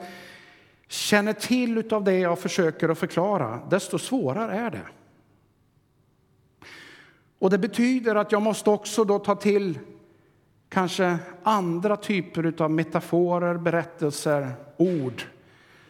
känner 0.89 1.33
till 1.33 1.95
av 1.95 2.05
det 2.05 2.19
jag 2.19 2.39
försöker 2.39 2.89
att 2.89 2.99
förklara, 2.99 3.61
desto 3.71 3.99
svårare 3.99 4.57
är 4.57 4.71
det. 4.71 4.87
Och 7.39 7.51
Det 7.51 7.59
betyder 7.59 8.15
att 8.15 8.33
jag 8.33 8.43
måste 8.43 8.71
också 8.71 9.05
då 9.05 9.19
ta 9.19 9.35
till 9.35 9.79
kanske 10.69 11.19
andra 11.43 11.97
typer 11.97 12.63
av 12.63 12.71
metaforer, 12.71 13.57
berättelser, 13.57 14.53
ord 14.77 15.23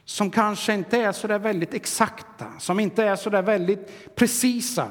som 0.06 0.30
kanske 0.30 0.74
inte 0.74 0.98
är 0.98 1.12
så 1.12 1.26
där 1.26 1.38
väldigt 1.38 1.74
exakta, 1.74 2.46
som 2.58 2.80
inte 2.80 3.04
är 3.04 3.16
så 3.16 3.30
där 3.30 3.42
väldigt 3.42 4.14
precisa. 4.14 4.88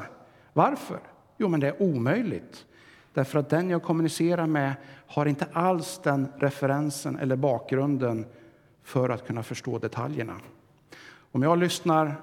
Varför? 0.54 1.00
Jo, 1.38 1.48
men 1.48 1.60
det 1.60 1.68
är 1.68 1.82
omöjligt. 1.82 2.66
Därför 3.14 3.40
att 3.40 3.50
den 3.50 3.70
jag 3.70 3.84
kommunicerar 3.84 4.48
med 4.48 4.74
har 5.08 5.26
inte 5.26 5.46
alls 5.54 6.00
den 6.04 6.28
referensen 6.38 7.20
eller 7.20 7.36
bakgrunden 7.36 8.26
för 8.84 9.10
att 9.10 9.28
kunna 9.28 9.44
förstå 9.44 9.80
detaljerna. 9.80 10.36
Om 11.32 11.44
jag 11.44 11.58
lyssnar 11.58 12.16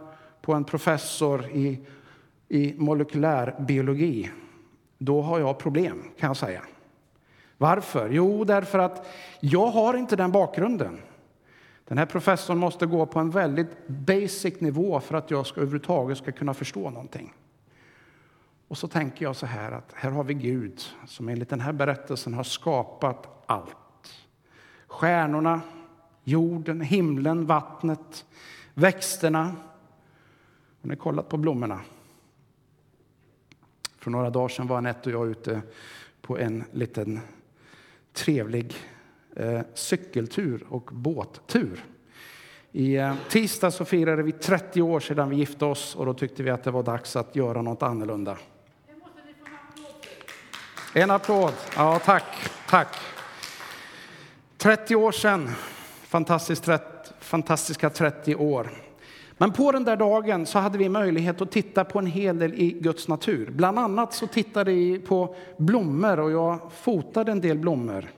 på 0.42 0.54
en 0.54 0.64
professor 0.64 1.46
i, 1.46 1.80
i 2.48 2.74
molekylär 2.78 3.54
biologi, 3.58 4.30
då 4.98 5.22
har 5.22 5.38
jag 5.38 5.58
problem, 5.58 6.02
kan 6.18 6.26
jag 6.26 6.36
säga. 6.36 6.62
Varför? 7.58 8.10
Jo, 8.10 8.44
därför 8.44 8.78
att 8.78 9.06
jag 9.40 9.66
har 9.66 9.94
inte 9.94 10.16
den 10.16 10.32
bakgrunden. 10.32 10.98
Den 11.92 11.98
här 11.98 12.06
professorn 12.06 12.58
måste 12.58 12.86
gå 12.86 13.06
på 13.06 13.20
en 13.20 13.30
väldigt 13.30 13.88
basic 13.88 14.60
nivå 14.60 15.00
för 15.00 15.14
att 15.14 15.30
jag 15.30 15.46
ska 15.46 15.60
överhuvudtaget 15.60 16.18
ska 16.18 16.32
kunna 16.32 16.54
förstå 16.54 16.90
någonting. 16.90 17.34
Och 18.68 18.78
så 18.78 18.88
tänker 18.88 19.24
jag 19.24 19.36
så 19.36 19.46
här 19.46 19.72
att 19.72 19.92
här 19.94 20.10
har 20.10 20.24
vi 20.24 20.34
Gud 20.34 20.82
som 21.06 21.28
enligt 21.28 21.48
den 21.48 21.60
här 21.60 21.72
berättelsen 21.72 22.34
har 22.34 22.44
skapat 22.44 23.44
allt. 23.46 23.76
Stjärnorna, 24.86 25.60
jorden, 26.24 26.80
himlen, 26.80 27.46
vattnet, 27.46 28.26
växterna. 28.74 29.42
Har 30.82 30.88
ni 30.88 30.96
kollat 30.96 31.28
på 31.28 31.36
blommorna? 31.36 31.80
För 33.98 34.10
några 34.10 34.30
dagar 34.30 34.48
sedan 34.48 34.66
var 34.66 34.78
Anette 34.78 35.14
och 35.14 35.22
jag 35.22 35.30
ute 35.30 35.62
på 36.22 36.38
en 36.38 36.64
liten 36.72 37.20
trevlig 38.12 38.76
Eh, 39.36 39.60
cykeltur 39.74 40.66
och 40.68 40.90
båttur. 40.92 41.84
I 42.72 42.96
eh, 42.96 43.14
tisdag 43.28 43.70
så 43.70 43.84
firade 43.84 44.22
vi 44.22 44.32
30 44.32 44.82
år 44.82 45.00
sedan 45.00 45.30
vi 45.30 45.36
gifte 45.36 45.64
oss 45.64 45.96
och 45.96 46.06
då 46.06 46.14
tyckte 46.14 46.42
vi 46.42 46.50
att 46.50 46.64
det 46.64 46.70
var 46.70 46.82
dags 46.82 47.16
att 47.16 47.36
göra 47.36 47.62
något 47.62 47.82
annorlunda. 47.82 48.38
En 50.94 51.10
applåd. 51.10 51.52
Ja, 51.76 52.00
tack. 52.04 52.24
tack. 52.68 52.96
30 54.56 54.96
år 54.96 55.12
sedan 55.12 55.50
Fantastiskt, 56.12 56.68
fantastiska 57.20 57.90
30 57.90 58.34
år. 58.34 58.70
Men 59.38 59.52
på 59.52 59.72
den 59.72 59.84
där 59.84 59.96
dagen 59.96 60.46
så 60.46 60.58
hade 60.58 60.78
vi 60.78 60.88
möjlighet 60.88 61.40
att 61.40 61.50
titta 61.50 61.84
på 61.84 61.98
en 61.98 62.06
hel 62.06 62.38
del 62.38 62.54
i 62.54 62.70
Guds 62.70 63.08
natur. 63.08 63.50
Bland 63.50 63.78
annat 63.78 64.14
så 64.14 64.26
tittade 64.26 64.72
vi 64.72 64.98
på 64.98 65.34
blommor 65.56 66.20
och 66.20 66.30
jag 66.30 66.58
fotade 66.72 67.32
en 67.32 67.40
del 67.40 67.58
blommor. 67.58 68.08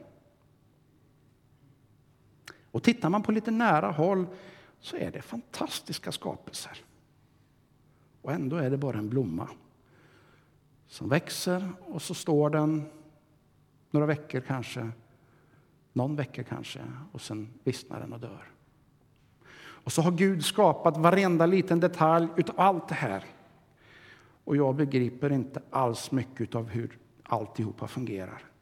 Och 2.75 2.83
tittar 2.83 3.09
man 3.09 3.23
på 3.23 3.33
lite 3.33 3.51
nära 3.51 3.91
håll 3.91 4.27
så 4.81 4.97
är 4.97 5.11
det 5.11 5.23
fantastiska 5.23 6.13
skapelser. 6.13 6.85
Och 8.23 8.33
ändå 8.33 8.57
är 8.57 8.71
det 8.71 8.77
bara 8.77 8.99
en 8.99 9.09
blomma 9.09 9.49
som 10.87 11.09
växer 11.09 11.73
och 11.81 12.03
så 12.03 12.15
står 12.15 12.51
den 12.51 12.83
några 13.91 14.07
veckor 14.07 14.41
kanske 14.41 14.91
någon 15.93 16.17
vecka 16.17 16.45
kanske, 16.45 16.81
och 17.13 17.21
sen 17.21 17.49
vissnar 17.65 18.01
den 18.01 18.13
och 18.13 18.21
dör. 18.21 18.45
Och 19.57 19.93
så 19.93 20.03
har 20.03 20.13
Gud 20.13 20.45
skapat 20.45 20.97
varenda 20.97 21.47
liten 21.47 21.81
detalj 21.81 22.29
utav 22.37 22.61
allt 22.61 22.89
det 22.89 22.95
här. 22.95 23.25
Och 24.45 24.57
jag 24.57 24.75
begriper 24.75 25.33
inte 25.33 25.63
alls 25.71 26.13
mycket 26.13 26.55
av 26.55 26.69
hur 26.69 26.99
alltihopa 27.23 27.89
fungerar. 27.89 28.54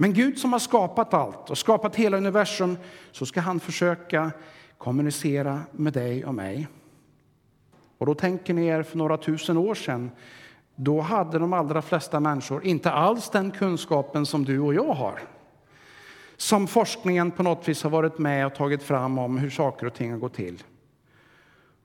Men 0.00 0.12
Gud 0.12 0.38
som 0.38 0.52
har 0.52 0.58
skapat 0.58 1.14
allt 1.14 1.50
och 1.50 1.58
skapat 1.58 1.96
hela 1.96 2.16
universum, 2.16 2.78
så 3.12 3.26
ska 3.26 3.40
han 3.40 3.60
försöka 3.60 4.30
kommunicera 4.78 5.60
med 5.72 5.92
dig 5.92 6.24
och 6.24 6.34
mig. 6.34 6.68
Och 7.98 8.06
då 8.06 8.14
tänker 8.14 8.54
ni 8.54 8.66
er 8.66 8.82
för 8.82 8.98
några 8.98 9.16
tusen 9.16 9.56
år 9.56 9.74
sedan, 9.74 10.10
då 10.76 11.00
hade 11.00 11.38
de 11.38 11.52
allra 11.52 11.82
flesta 11.82 12.20
människor 12.20 12.64
inte 12.64 12.90
alls 12.90 13.30
den 13.30 13.50
kunskapen 13.50 14.26
som 14.26 14.44
du 14.44 14.60
och 14.60 14.74
jag 14.74 14.94
har 14.94 15.20
som 16.38 16.66
forskningen 16.66 17.30
på 17.30 17.42
något 17.42 17.68
vis 17.68 17.82
har 17.82 17.90
varit 17.90 18.18
med 18.18 18.46
och 18.46 18.54
tagit 18.54 18.82
fram 18.82 19.18
om 19.18 19.38
hur 19.38 19.50
saker 19.50 19.86
och 19.86 19.94
ting 19.94 20.10
har 20.10 20.18
gått 20.18 20.34
till. 20.34 20.62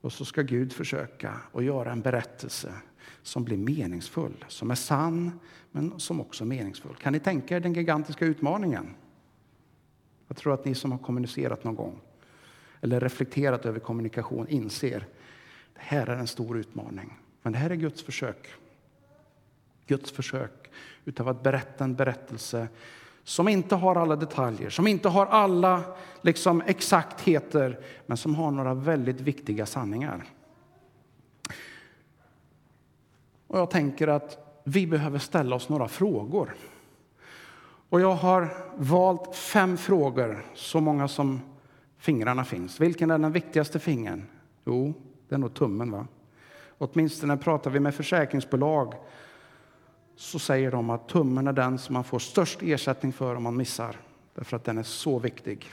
Och 0.01 0.13
så 0.13 0.25
ska 0.25 0.41
Gud 0.41 0.73
försöka 0.73 1.33
att 1.53 1.63
göra 1.63 1.91
en 1.91 2.01
berättelse 2.01 2.73
som 3.21 3.43
blir 3.43 3.57
meningsfull, 3.57 4.45
som 4.47 4.71
är 4.71 4.75
sann, 4.75 5.39
men 5.71 5.99
som 5.99 6.21
också 6.21 6.43
är 6.43 6.47
meningsfull. 6.47 6.95
Kan 6.95 7.13
ni 7.13 7.19
tänka 7.19 7.55
er 7.55 7.59
den 7.59 7.73
gigantiska 7.73 8.25
utmaningen? 8.25 8.95
Jag 10.27 10.37
tror 10.37 10.53
att 10.53 10.65
ni 10.65 10.75
som 10.75 10.91
har 10.91 10.99
kommunicerat 10.99 11.63
någon 11.63 11.75
gång 11.75 11.99
eller 12.81 12.99
reflekterat 12.99 13.65
över 13.65 13.79
kommunikation 13.79 14.47
inser 14.47 14.97
att 14.97 15.03
det 15.73 15.81
här 15.81 16.07
är 16.07 16.17
en 16.17 16.27
stor 16.27 16.57
utmaning. 16.57 17.13
Men 17.41 17.53
det 17.53 17.59
här 17.59 17.69
är 17.69 17.75
Guds 17.75 18.03
försök. 18.03 18.47
Guds 19.87 20.11
försök 20.11 20.71
utav 21.05 21.27
att 21.27 21.43
berätta 21.43 21.83
en 21.83 21.95
berättelse 21.95 22.67
som 23.23 23.47
inte 23.47 23.75
har 23.75 23.95
alla 23.95 24.15
detaljer, 24.15 24.69
som 24.69 24.87
inte 24.87 25.09
har 25.09 25.25
alla 25.25 25.83
liksom, 26.21 26.61
exaktheter 26.61 27.79
men 28.05 28.17
som 28.17 28.35
har 28.35 28.51
några 28.51 28.73
väldigt 28.73 29.21
viktiga 29.21 29.65
sanningar. 29.65 30.23
Och 33.53 33.59
jag 33.59 33.69
tänker 33.69 34.07
att 34.07 34.37
vi 34.63 34.87
behöver 34.87 35.19
ställa 35.19 35.55
oss 35.55 35.69
några 35.69 35.87
frågor. 35.87 36.55
Och 37.89 38.01
jag 38.01 38.15
har 38.15 38.49
valt 38.77 39.35
fem 39.35 39.77
frågor, 39.77 40.45
så 40.53 40.81
många 40.81 41.07
som 41.07 41.41
fingrarna 41.97 42.45
finns. 42.45 42.79
Vilken 42.79 43.11
är 43.11 43.17
den 43.17 43.31
viktigaste 43.31 43.79
fingern? 43.79 44.23
Jo, 44.65 44.93
det 45.29 45.35
är 45.35 45.39
nog 45.39 45.53
tummen. 45.53 45.91
va? 45.91 46.07
Åtminstone 46.77 47.37
pratar 47.37 47.71
vi 47.71 47.79
med 47.79 47.95
försäkringsbolag 47.95 48.93
så 50.15 50.39
säger 50.39 50.71
de 50.71 50.89
att 50.89 51.07
tummen 51.07 51.47
är 51.47 51.53
den 51.53 51.77
som 51.77 51.93
man 51.93 52.03
får 52.03 52.19
störst 52.19 52.59
ersättning 52.61 53.13
för 53.13 53.35
om 53.35 53.43
man 53.43 53.57
missar, 53.57 53.95
därför 54.35 54.57
att 54.57 54.63
den 54.63 54.77
är 54.77 54.83
så 54.83 55.19
viktig. 55.19 55.71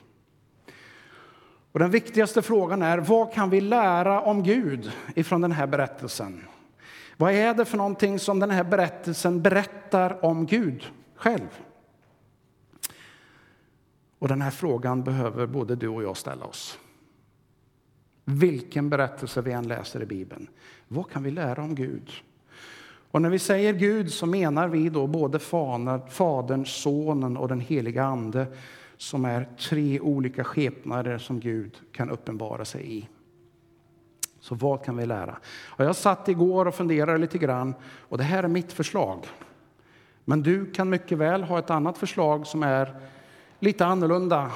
Och 1.72 1.78
den 1.78 1.90
viktigaste 1.90 2.42
frågan 2.42 2.82
är 2.82 2.98
vad 2.98 3.32
kan 3.32 3.50
vi 3.50 3.60
lära 3.60 4.20
om 4.20 4.42
Gud 4.42 4.92
ifrån 5.14 5.40
den 5.40 5.52
här 5.52 5.66
berättelsen? 5.66 6.44
Vad 7.20 7.32
är 7.32 7.54
det 7.54 7.64
för 7.64 7.76
någonting 7.76 8.18
som 8.18 8.38
den 8.38 8.50
här 8.50 8.64
berättelsen 8.64 9.42
berättar 9.42 10.24
om 10.24 10.46
Gud 10.46 10.84
själv? 11.14 11.48
Och 14.18 14.28
den 14.28 14.42
här 14.42 14.50
frågan 14.50 15.04
behöver 15.04 15.46
både 15.46 15.76
du 15.76 15.88
och 15.88 16.02
jag 16.02 16.16
ställa 16.16 16.44
oss. 16.44 16.78
Vilken 18.24 18.90
berättelse 18.90 19.40
vi 19.40 19.52
än 19.52 19.68
läser 19.68 20.02
i 20.02 20.06
Bibeln, 20.06 20.48
vad 20.88 21.10
kan 21.10 21.22
vi 21.22 21.30
lära 21.30 21.62
om 21.62 21.74
Gud? 21.74 22.10
Och 23.10 23.22
när 23.22 23.30
vi 23.30 23.38
säger 23.38 23.72
Gud 23.72 24.12
så 24.12 24.26
menar 24.26 24.68
vi 24.68 24.88
då 24.88 25.06
både 25.06 25.38
Fadern, 25.38 26.66
Sonen 26.66 27.36
och 27.36 27.48
den 27.48 27.60
heliga 27.60 28.04
Ande 28.04 28.46
som 28.96 29.24
är 29.24 29.48
tre 29.68 30.00
olika 30.00 30.44
skepnader 30.44 31.18
som 31.18 31.40
Gud 31.40 31.80
kan 31.92 32.10
uppenbara 32.10 32.64
sig 32.64 32.98
i. 32.98 33.08
Så 34.40 34.54
vad 34.54 34.84
kan 34.84 34.96
vi 34.96 35.06
lära? 35.06 35.36
Och 35.66 35.84
jag 35.84 35.96
satt 35.96 36.28
igår 36.28 36.68
och 36.68 36.74
funderade 36.74 37.18
lite 37.18 37.38
grann 37.38 37.74
och 38.08 38.18
det 38.18 38.24
här 38.24 38.42
är 38.42 38.48
mitt 38.48 38.72
förslag. 38.72 39.26
Men 40.24 40.42
du 40.42 40.70
kan 40.70 40.90
mycket 40.90 41.18
väl 41.18 41.42
ha 41.42 41.58
ett 41.58 41.70
annat 41.70 41.98
förslag 41.98 42.46
som 42.46 42.62
är 42.62 42.96
lite 43.58 43.86
annorlunda 43.86 44.50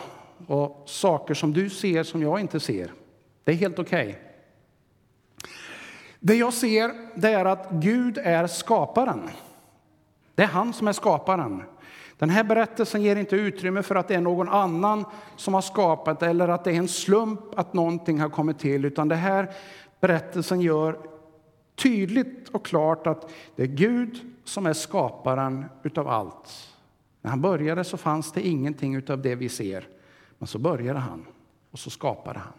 och 0.46 0.82
saker 0.86 1.34
som 1.34 1.52
du 1.52 1.70
ser 1.70 2.02
som 2.02 2.22
jag 2.22 2.40
inte 2.40 2.60
ser. 2.60 2.92
Det 3.44 3.52
är 3.52 3.56
helt 3.56 3.78
okej. 3.78 4.08
Okay. 4.08 4.20
Det 6.20 6.34
jag 6.34 6.54
ser 6.54 6.92
det 7.20 7.28
är 7.28 7.44
att 7.44 7.70
Gud 7.70 8.18
är 8.18 8.46
skaparen. 8.46 9.30
Det 10.34 10.42
är 10.42 10.46
han 10.46 10.72
som 10.72 10.88
är 10.88 10.92
skaparen. 10.92 11.62
Den 12.18 12.30
här 12.30 12.44
berättelsen 12.44 13.02
ger 13.02 13.16
inte 13.16 13.36
utrymme 13.36 13.82
för 13.82 13.94
att 13.94 14.08
det 14.08 14.14
är 14.14 14.20
någon 14.20 14.48
annan 14.48 15.04
som 15.36 15.54
har 15.54 15.60
skapat 15.60 16.22
eller 16.22 16.48
att 16.48 16.64
det 16.64 16.70
är 16.70 16.76
en 16.76 16.88
slump 16.88 17.58
att 17.58 17.74
någonting 17.74 18.20
har 18.20 18.28
kommit 18.28 18.58
till, 18.58 18.84
utan 18.84 19.08
det 19.08 19.14
här 19.14 19.50
berättelsen 20.00 20.60
gör 20.60 20.98
tydligt 21.74 22.48
och 22.48 22.66
klart 22.66 23.06
att 23.06 23.30
det 23.56 23.62
är 23.62 23.66
Gud 23.66 24.20
som 24.44 24.66
är 24.66 24.72
skaparen 24.72 25.64
utav 25.82 26.08
allt. 26.08 26.74
När 27.22 27.30
han 27.30 27.40
började 27.40 27.84
så 27.84 27.96
fanns 27.96 28.32
det 28.32 28.46
ingenting 28.46 28.94
utav 28.94 29.22
det 29.22 29.34
vi 29.34 29.48
ser, 29.48 29.88
men 30.38 30.46
så 30.46 30.58
började 30.58 30.98
han 30.98 31.26
och 31.70 31.78
så 31.78 31.90
skapade 31.90 32.38
han. 32.38 32.52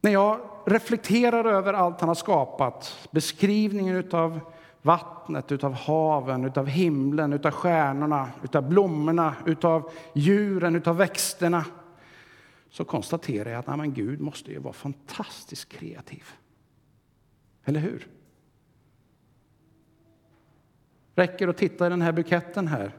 När 0.00 0.10
jag 0.10 0.40
reflekterar 0.66 1.44
över 1.44 1.72
allt 1.72 2.00
han 2.00 2.08
har 2.08 2.14
skapat, 2.14 3.08
beskrivningen 3.10 3.96
utav 3.96 4.40
vattnet, 4.84 5.52
utav 5.52 5.72
haven, 5.72 6.44
utav 6.44 6.66
himlen, 6.66 7.32
utav 7.32 7.50
stjärnorna, 7.50 8.28
utav 8.42 8.68
blommorna, 8.68 9.34
utav 9.46 9.90
djuren, 10.12 10.76
utav 10.76 10.96
växterna 10.96 11.64
så 12.70 12.84
konstaterar 12.84 13.50
jag 13.50 13.58
att 13.58 13.78
nej, 13.78 13.88
Gud 13.88 14.20
måste 14.20 14.50
ju 14.50 14.58
vara 14.58 14.72
fantastiskt 14.72 15.68
kreativ. 15.68 16.24
Eller 17.64 17.80
hur? 17.80 18.08
räcker 21.14 21.48
att 21.48 21.56
titta 21.56 21.86
i 21.86 21.90
den 21.90 22.02
här 22.02 22.12
buketten 22.12 22.68
här. 22.68 22.92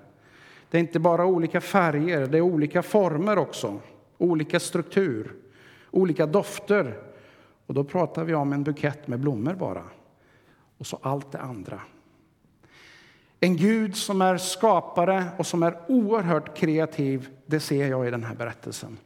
Det 0.69 0.78
är 0.78 0.80
inte 0.80 1.00
bara 1.00 1.26
olika 1.26 1.62
färger, 1.62 2.28
det 2.28 2.38
är 2.38 2.41
olika 2.41 2.84
former 2.84 3.38
också, 3.38 3.80
olika 4.17 4.60
struktur, 4.60 5.34
olika 5.91 6.26
dofter. 6.26 7.00
Och 7.65 7.74
då 7.74 7.84
pratar 7.84 8.24
vi 8.24 8.34
om 8.34 8.54
en 8.54 8.63
bukett 8.63 9.08
med 9.08 9.19
blommor 9.19 9.54
bara. 9.54 9.84
Och 10.78 10.88
så 10.88 11.00
allt 11.02 11.32
det 11.32 11.40
andra. 11.40 11.82
En 13.40 13.58
Gud 13.58 13.96
som 13.96 14.22
är 14.22 14.38
skapare 14.38 15.26
och 15.38 15.46
som 15.46 15.64
är 15.64 15.78
oerhört 15.88 16.58
kreativ, 16.58 17.30
det 17.46 17.60
ser 17.60 17.88
jag 17.88 18.08
i 18.08 18.12
den 18.12 18.24
här 18.24 18.36
berättelsen. 18.36 18.98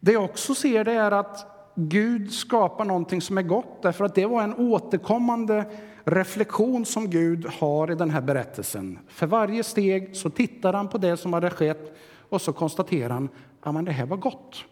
Det 0.00 0.12
jag 0.12 0.24
också 0.24 0.54
ser 0.54 0.84
det 0.84 0.92
är 0.92 1.10
att 1.10 1.46
Gud 1.74 2.32
skapar 2.32 2.84
någonting 2.84 3.20
som 3.20 3.38
är 3.38 3.42
gott, 3.42 3.82
därför 3.82 4.04
att 4.04 4.14
det 4.14 4.26
var 4.26 4.42
en 4.42 4.54
återkommande 4.54 5.64
reflektion 6.04 6.84
som 6.84 7.10
Gud 7.10 7.46
har 7.46 7.90
i 7.90 7.94
den 7.94 8.10
här 8.10 8.20
berättelsen. 8.20 8.98
För 9.08 9.26
varje 9.26 9.64
steg 9.64 10.16
så 10.16 10.30
tittar 10.30 10.72
han 10.72 10.88
på 10.88 10.98
det 10.98 11.16
som 11.16 11.32
hade 11.32 11.50
skett 11.50 11.96
och 12.28 12.42
så 12.42 12.52
konstaterar 12.52 13.28
han 13.60 13.76
att 13.76 13.86
det 13.86 13.92
här 13.92 14.06
var 14.06 14.16
gott. 14.16 14.64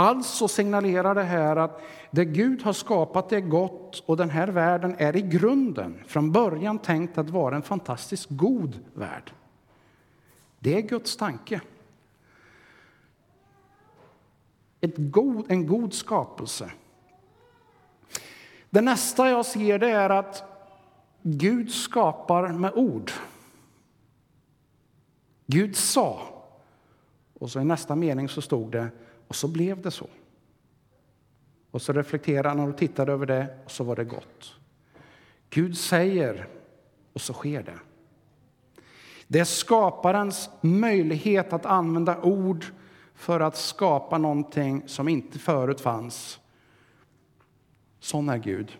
Alltså 0.00 0.48
signalerar 0.48 1.14
det 1.14 1.22
här 1.22 1.56
att 1.56 1.82
det 2.10 2.24
Gud 2.24 2.62
har 2.62 2.72
skapat 2.72 3.32
är 3.32 3.40
gott 3.40 4.02
och 4.06 4.16
den 4.16 4.30
här 4.30 4.48
världen 4.48 4.94
är 4.98 5.16
i 5.16 5.22
grunden 5.22 6.02
från 6.06 6.32
början 6.32 6.78
tänkt 6.78 7.18
att 7.18 7.30
vara 7.30 7.56
en 7.56 7.62
fantastiskt 7.62 8.26
god 8.30 8.78
värld. 8.94 9.32
Det 10.58 10.74
är 10.74 10.80
Guds 10.80 11.16
tanke. 11.16 11.60
Ett 14.80 14.94
god, 14.96 15.50
en 15.50 15.66
god 15.66 15.94
skapelse. 15.94 16.70
Det 18.70 18.80
nästa 18.80 19.30
jag 19.30 19.46
ser 19.46 19.78
det 19.78 19.90
är 19.90 20.10
att 20.10 20.44
Gud 21.22 21.70
skapar 21.72 22.48
med 22.48 22.72
ord. 22.74 23.10
Gud 25.46 25.76
sa. 25.76 26.20
Och 27.38 27.50
så 27.50 27.60
i 27.60 27.64
nästa 27.64 27.96
mening 27.96 28.28
så 28.28 28.42
stod 28.42 28.72
det 28.72 28.88
och 29.28 29.36
så 29.36 29.48
blev 29.48 29.82
det 29.82 29.90
så. 29.90 30.08
Och 31.70 31.82
så 31.82 31.92
reflekterade 31.92 32.48
han 32.48 32.68
och 32.68 32.78
tittade 32.78 33.12
över 33.12 33.26
det 33.26 33.58
och 33.64 33.70
så 33.70 33.84
var 33.84 33.96
det 33.96 34.04
gott. 34.04 34.54
Gud 35.50 35.78
säger 35.78 36.48
och 37.12 37.20
så 37.20 37.32
sker 37.32 37.62
det. 37.62 37.78
Det 39.26 39.38
är 39.38 39.44
skaparens 39.44 40.50
möjlighet 40.60 41.52
att 41.52 41.66
använda 41.66 42.22
ord 42.22 42.64
för 43.14 43.40
att 43.40 43.56
skapa 43.56 44.18
någonting 44.18 44.82
som 44.86 45.08
inte 45.08 45.38
förut 45.38 45.80
fanns. 45.80 46.40
Sån 48.00 48.28
är 48.28 48.38
Gud. 48.38 48.78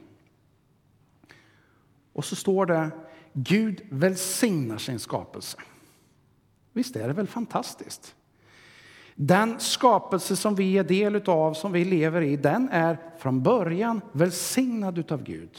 Och 2.13 2.25
så 2.25 2.37
står 2.37 2.67
det 2.67 2.91
Gud 3.33 3.81
välsignar 3.91 4.79
sin 4.79 4.99
skapelse. 4.99 5.59
Visst 6.73 6.97
är 6.97 7.09
det 7.09 7.15
väl 7.15 7.27
fantastiskt? 7.27 8.15
Den 9.21 9.61
skapelse 9.61 10.37
som 10.37 10.55
vi 10.55 10.79
är 10.79 10.85
del 10.85 11.29
av, 11.29 11.55
som 11.55 11.73
vi 11.73 11.85
lever 11.85 12.23
i, 12.23 12.37
den 12.37 12.69
är 12.69 12.99
från 13.19 13.43
början 13.43 14.01
välsignad 14.13 15.13
av 15.13 15.23
Gud. 15.23 15.59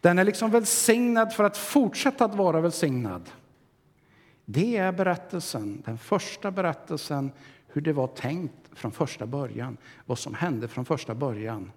Den 0.00 0.18
är 0.18 0.24
liksom 0.24 0.50
välsignad 0.50 1.32
för 1.32 1.44
att 1.44 1.56
fortsätta 1.56 2.24
att 2.24 2.34
vara 2.34 2.60
välsignad. 2.60 3.30
Det 4.44 4.76
är 4.76 4.92
berättelsen, 4.92 5.82
den 5.84 5.98
första 5.98 6.50
berättelsen 6.50 7.32
hur 7.66 7.80
det 7.80 7.92
var 7.92 8.06
tänkt 8.06 8.70
från 8.72 8.92
första 8.92 9.26
början, 9.26 9.76
vad 10.06 10.18
som 10.18 10.34
hände 10.34 10.68
från 10.68 10.84
första 10.84 11.14
början. 11.14 11.72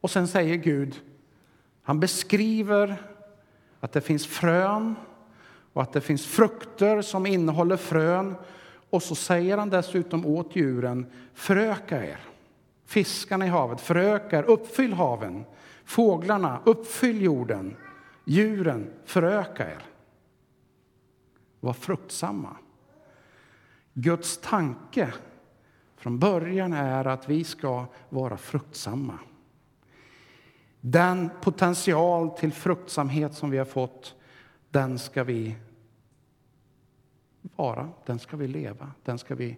Och 0.00 0.10
sen 0.10 0.28
säger 0.28 0.56
Gud, 0.56 1.00
han 1.82 2.00
beskriver 2.00 3.02
att 3.80 3.92
det 3.92 4.00
finns 4.00 4.26
frön 4.26 4.94
och 5.72 5.82
att 5.82 5.92
det 5.92 6.00
finns 6.00 6.26
frukter 6.26 7.02
som 7.02 7.26
innehåller 7.26 7.76
frön. 7.76 8.34
Och 8.90 9.02
så 9.02 9.14
säger 9.14 9.58
han 9.58 9.70
dessutom 9.70 10.26
åt 10.26 10.56
djuren, 10.56 11.06
föröka 11.34 12.04
er. 12.04 12.20
Fiskarna 12.86 13.46
i 13.46 13.48
havet, 13.48 13.80
föröka 13.80 14.38
er, 14.38 14.42
uppfyll 14.42 14.92
haven. 14.92 15.44
Fåglarna, 15.84 16.60
uppfyll 16.64 17.22
jorden. 17.22 17.76
Djuren, 18.24 18.90
föröka 19.04 19.70
er. 19.70 19.82
Var 21.60 21.72
fruktsamma. 21.72 22.56
Guds 23.94 24.40
tanke 24.40 25.12
från 25.96 26.18
början 26.18 26.72
är 26.72 27.04
att 27.04 27.28
vi 27.28 27.44
ska 27.44 27.84
vara 28.08 28.36
fruktsamma. 28.36 29.18
Den 30.80 31.30
potential 31.42 32.30
till 32.30 32.52
fruktsamhet 32.52 33.34
som 33.34 33.50
vi 33.50 33.58
har 33.58 33.64
fått, 33.64 34.14
den 34.72 34.98
ska 34.98 35.24
vi 35.24 35.56
vara, 37.56 37.88
den 38.06 38.18
ska 38.18 38.36
vi 38.36 38.48
leva, 38.48 38.90
den 39.02 39.18
ska 39.18 39.34
vi 39.34 39.56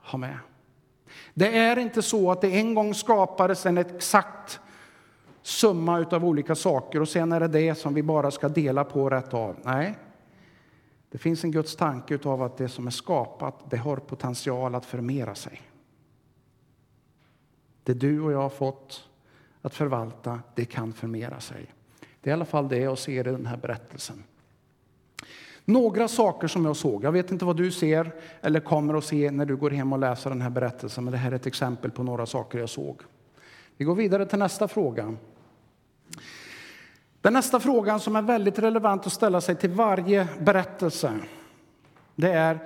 ha 0.00 0.18
med. 0.18 0.38
Det 1.34 1.58
är 1.58 1.78
inte 1.78 2.02
så 2.02 2.30
att 2.30 2.40
det 2.40 2.58
en 2.58 2.74
gång 2.74 2.94
skapades 2.94 3.66
en 3.66 3.78
exakt 3.78 4.60
summa 5.42 6.06
av 6.10 6.24
olika 6.24 6.54
saker 6.54 7.00
och 7.00 7.08
sen 7.08 7.32
är 7.32 7.40
det 7.40 7.48
det 7.48 7.74
som 7.74 7.94
vi 7.94 8.02
bara 8.02 8.30
ska 8.30 8.48
dela 8.48 8.84
på 8.84 9.10
rätt 9.10 9.34
av. 9.34 9.56
Nej, 9.62 9.94
det 11.10 11.18
finns 11.18 11.44
en 11.44 11.50
Guds 11.50 11.76
tanke 11.76 12.18
av 12.24 12.42
att 12.42 12.56
det 12.56 12.68
som 12.68 12.86
är 12.86 12.90
skapat, 12.90 13.70
det 13.70 13.76
har 13.76 13.96
potential 13.96 14.74
att 14.74 14.86
förmera 14.86 15.34
sig. 15.34 15.60
Det 17.82 17.94
du 17.94 18.20
och 18.20 18.32
jag 18.32 18.42
har 18.42 18.48
fått 18.48 19.08
att 19.62 19.74
förvalta, 19.74 20.40
det 20.54 20.64
kan 20.64 20.92
förmera 20.92 21.40
sig. 21.40 21.74
Det 22.20 22.30
är 22.30 22.32
i 22.32 22.34
alla 22.34 22.44
fall 22.44 22.68
det 22.68 22.78
jag 22.78 22.98
ser 22.98 23.28
i 23.28 23.30
den 23.30 23.46
här 23.46 23.56
berättelsen. 23.56 24.24
Några 25.64 26.08
saker 26.08 26.48
som 26.48 26.64
jag 26.64 26.76
såg. 26.76 27.04
Jag 27.04 27.12
vet 27.12 27.30
inte 27.30 27.44
vad 27.44 27.56
du 27.56 27.70
ser 27.70 28.12
eller 28.40 28.60
kommer 28.60 28.94
att 28.94 29.04
se 29.04 29.30
när 29.30 29.46
du 29.46 29.56
går 29.56 29.70
hem 29.70 29.92
och 29.92 29.98
läser 29.98 30.30
den 30.30 30.40
här 30.40 30.50
berättelsen, 30.50 31.04
men 31.04 31.12
det 31.12 31.18
här 31.18 31.32
är 31.32 31.36
ett 31.36 31.46
exempel 31.46 31.90
på 31.90 32.02
några 32.02 32.26
saker 32.26 32.58
jag 32.58 32.68
såg. 32.68 33.00
Vi 33.76 33.84
går 33.84 33.94
vidare 33.94 34.26
till 34.26 34.38
nästa 34.38 34.68
fråga. 34.68 35.14
Den 37.20 37.32
nästa 37.32 37.60
frågan 37.60 38.00
som 38.00 38.16
är 38.16 38.22
väldigt 38.22 38.58
relevant 38.58 39.06
att 39.06 39.12
ställa 39.12 39.40
sig 39.40 39.56
till 39.56 39.70
varje 39.70 40.28
berättelse, 40.40 41.12
det 42.14 42.32
är 42.32 42.58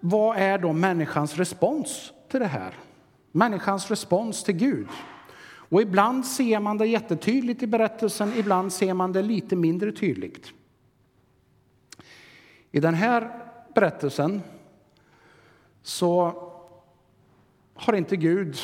vad 0.00 0.36
är 0.36 0.58
då 0.58 0.72
människans 0.72 1.36
respons 1.36 2.12
till 2.28 2.40
det 2.40 2.46
här? 2.46 2.74
Människans 3.32 3.90
respons 3.90 4.44
till 4.44 4.54
Gud. 4.54 4.88
Och 5.68 5.82
ibland 5.82 6.26
ser 6.26 6.60
man 6.60 6.78
det 6.78 6.86
jättetydligt 6.86 7.62
i 7.62 7.66
berättelsen, 7.66 8.32
ibland 8.36 8.72
ser 8.72 8.94
man 8.94 9.12
det 9.12 9.22
lite 9.22 9.56
mindre 9.56 9.92
tydligt. 9.92 10.52
I 12.74 12.80
den 12.80 12.94
här 12.94 13.30
berättelsen 13.74 14.42
så 15.82 16.34
har 17.74 17.92
inte 17.92 18.16
Gud 18.16 18.56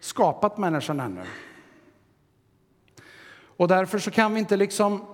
skapat 0.00 0.58
människan 0.58 1.00
ännu. 1.00 1.22
Och 3.40 3.68
därför 3.68 3.98
så 3.98 4.10
kan 4.10 4.34
vi 4.34 4.40
inte 4.40 4.56
liksom 4.56 5.04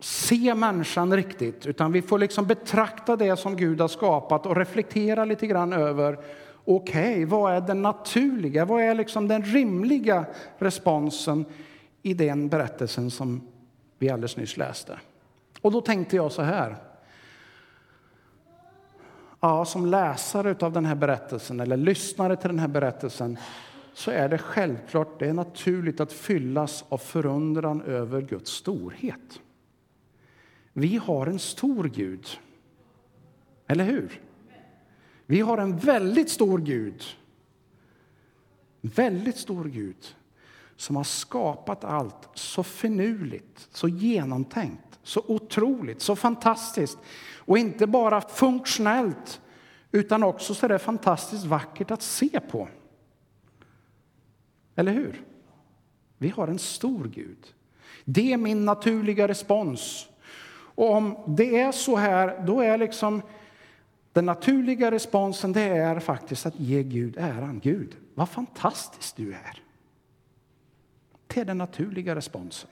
se 0.00 0.54
människan 0.54 1.16
riktigt, 1.16 1.66
utan 1.66 1.92
vi 1.92 2.02
får 2.02 2.18
liksom 2.18 2.46
betrakta 2.46 3.16
det 3.16 3.36
som 3.36 3.56
Gud 3.56 3.80
har 3.80 3.88
skapat 3.88 4.46
och 4.46 4.56
reflektera 4.56 5.24
lite 5.24 5.46
grann 5.46 5.72
över 5.72 6.18
okej, 6.64 7.12
okay, 7.12 7.24
vad 7.24 7.52
är 7.52 7.60
den 7.60 7.82
naturliga, 7.82 8.64
vad 8.64 8.82
är 8.82 8.94
liksom 8.94 9.28
den 9.28 9.42
rimliga 9.42 10.24
responsen 10.58 11.44
i 12.02 12.14
den 12.14 12.48
berättelsen 12.48 13.10
som 13.10 13.48
vi 13.98 14.10
alldeles 14.10 14.36
nyss 14.36 14.56
läste? 14.56 14.98
Och 15.60 15.72
då 15.72 15.80
tänkte 15.80 16.16
jag 16.16 16.32
så 16.32 16.42
här. 16.42 16.76
Ja, 19.40 19.64
som 19.64 19.86
läsare 19.86 20.56
av 20.60 20.72
den 20.72 20.84
här 20.84 20.94
berättelsen 20.94 21.60
eller 21.60 21.76
lyssnare 21.76 22.36
till 22.36 22.48
den 22.48 22.58
här 22.58 22.68
berättelsen 22.68 23.38
så 23.94 24.10
är 24.10 24.28
det 24.28 24.38
självklart, 24.38 25.18
det 25.18 25.28
är 25.28 25.32
naturligt 25.32 26.00
att 26.00 26.12
fyllas 26.12 26.84
av 26.88 26.98
förundran 26.98 27.82
över 27.82 28.22
Guds 28.22 28.50
storhet. 28.50 29.40
Vi 30.72 30.96
har 30.96 31.26
en 31.26 31.38
stor 31.38 31.84
Gud. 31.84 32.26
Eller 33.66 33.84
hur? 33.84 34.20
Vi 35.26 35.40
har 35.40 35.58
en 35.58 35.76
väldigt 35.76 36.30
stor 36.30 36.58
Gud. 36.58 37.02
Väldigt 38.80 39.36
stor 39.36 39.64
Gud 39.64 40.14
som 40.78 40.96
har 40.96 41.04
skapat 41.04 41.84
allt 41.84 42.28
så 42.34 42.62
finurligt, 42.62 43.68
så 43.72 43.88
genomtänkt, 43.88 44.98
så 45.02 45.22
otroligt, 45.26 46.02
så 46.02 46.16
fantastiskt. 46.16 46.98
Och 47.36 47.58
inte 47.58 47.86
bara 47.86 48.20
funktionellt, 48.20 49.40
utan 49.92 50.22
också 50.22 50.54
så 50.54 50.66
är 50.66 50.78
fantastiskt 50.78 51.44
vackert 51.44 51.90
att 51.90 52.02
se 52.02 52.40
på. 52.40 52.68
Eller 54.76 54.92
hur? 54.92 55.24
Vi 56.18 56.28
har 56.28 56.48
en 56.48 56.58
stor 56.58 57.04
Gud. 57.04 57.54
Det 58.04 58.32
är 58.32 58.36
min 58.36 58.64
naturliga 58.64 59.28
respons. 59.28 60.08
Och 60.50 60.94
om 60.94 61.16
det 61.26 61.60
är 61.60 61.72
så 61.72 61.96
här, 61.96 62.42
då 62.46 62.60
är 62.60 62.78
liksom 62.78 63.22
den 64.12 64.26
naturliga 64.26 64.90
responsen 64.90 65.52
det 65.52 65.62
är 65.62 66.00
faktiskt 66.00 66.46
att 66.46 66.60
ge 66.60 66.82
Gud 66.82 67.16
äran. 67.18 67.60
Gud, 67.62 67.96
vad 68.14 68.28
fantastisk 68.28 69.16
du 69.16 69.32
är. 69.32 69.67
Det 71.28 71.40
är 71.40 71.44
den 71.44 71.58
naturliga 71.58 72.14
responsen. 72.14 72.70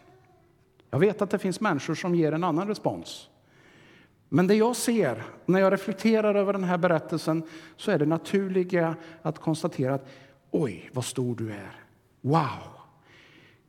Jag 0.90 0.98
vet 0.98 1.22
att 1.22 1.30
det 1.30 1.38
finns 1.38 1.60
människor 1.60 1.94
som 1.94 2.14
ger 2.14 2.32
en 2.32 2.44
annan 2.44 2.68
respons. 2.68 3.28
Men 4.28 4.46
det 4.46 4.54
jag 4.54 4.76
ser 4.76 5.24
när 5.46 5.60
jag 5.60 5.72
reflekterar 5.72 6.34
över 6.34 6.52
den 6.52 6.64
här 6.64 6.78
berättelsen 6.78 7.42
så 7.76 7.90
är 7.90 7.98
det 7.98 8.06
naturliga 8.06 8.96
att 9.22 9.38
konstatera 9.38 9.94
att 9.94 10.08
oj, 10.50 10.90
vad 10.92 11.04
stor 11.04 11.36
du 11.36 11.52
är. 11.52 11.80
Wow! 12.20 12.76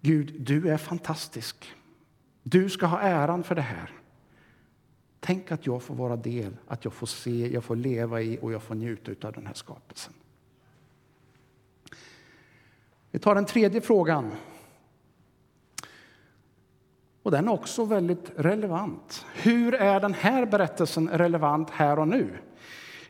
Gud, 0.02 0.42
du 0.42 0.70
är 0.70 0.78
fantastisk. 0.78 1.74
Du 2.44 2.70
ska 2.70 2.86
ha 2.86 3.00
äran 3.00 3.44
för 3.44 3.56
det 3.56 3.62
här. 3.62 3.92
Tänk 5.20 5.52
att 5.52 5.66
jag 5.66 5.84
får 5.84 5.96
vara 5.96 6.16
del, 6.16 6.58
att 6.68 6.86
jag 6.86 6.94
får 6.94 7.08
se, 7.08 7.54
jag 7.54 7.64
får 7.64 7.76
leva 7.76 8.22
i 8.22 8.40
och 8.42 8.52
jag 8.52 8.64
får 8.64 8.76
njuta 8.76 9.28
av 9.28 9.34
den 9.34 9.48
här 9.48 9.54
skapelsen. 9.54 10.14
Vi 13.12 13.20
tar 13.20 13.36
den 13.36 13.46
tredje 13.46 13.82
frågan. 13.82 14.32
Och 17.28 17.32
den 17.32 17.48
är 17.48 17.52
också 17.52 17.86
väldigt 17.86 18.32
relevant. 18.36 19.26
Hur 19.34 19.74
är 19.74 20.00
den 20.00 20.14
här 20.14 20.46
berättelsen 20.46 21.10
relevant 21.10 21.70
här 21.70 22.00
och 22.00 22.08
nu? 22.08 22.38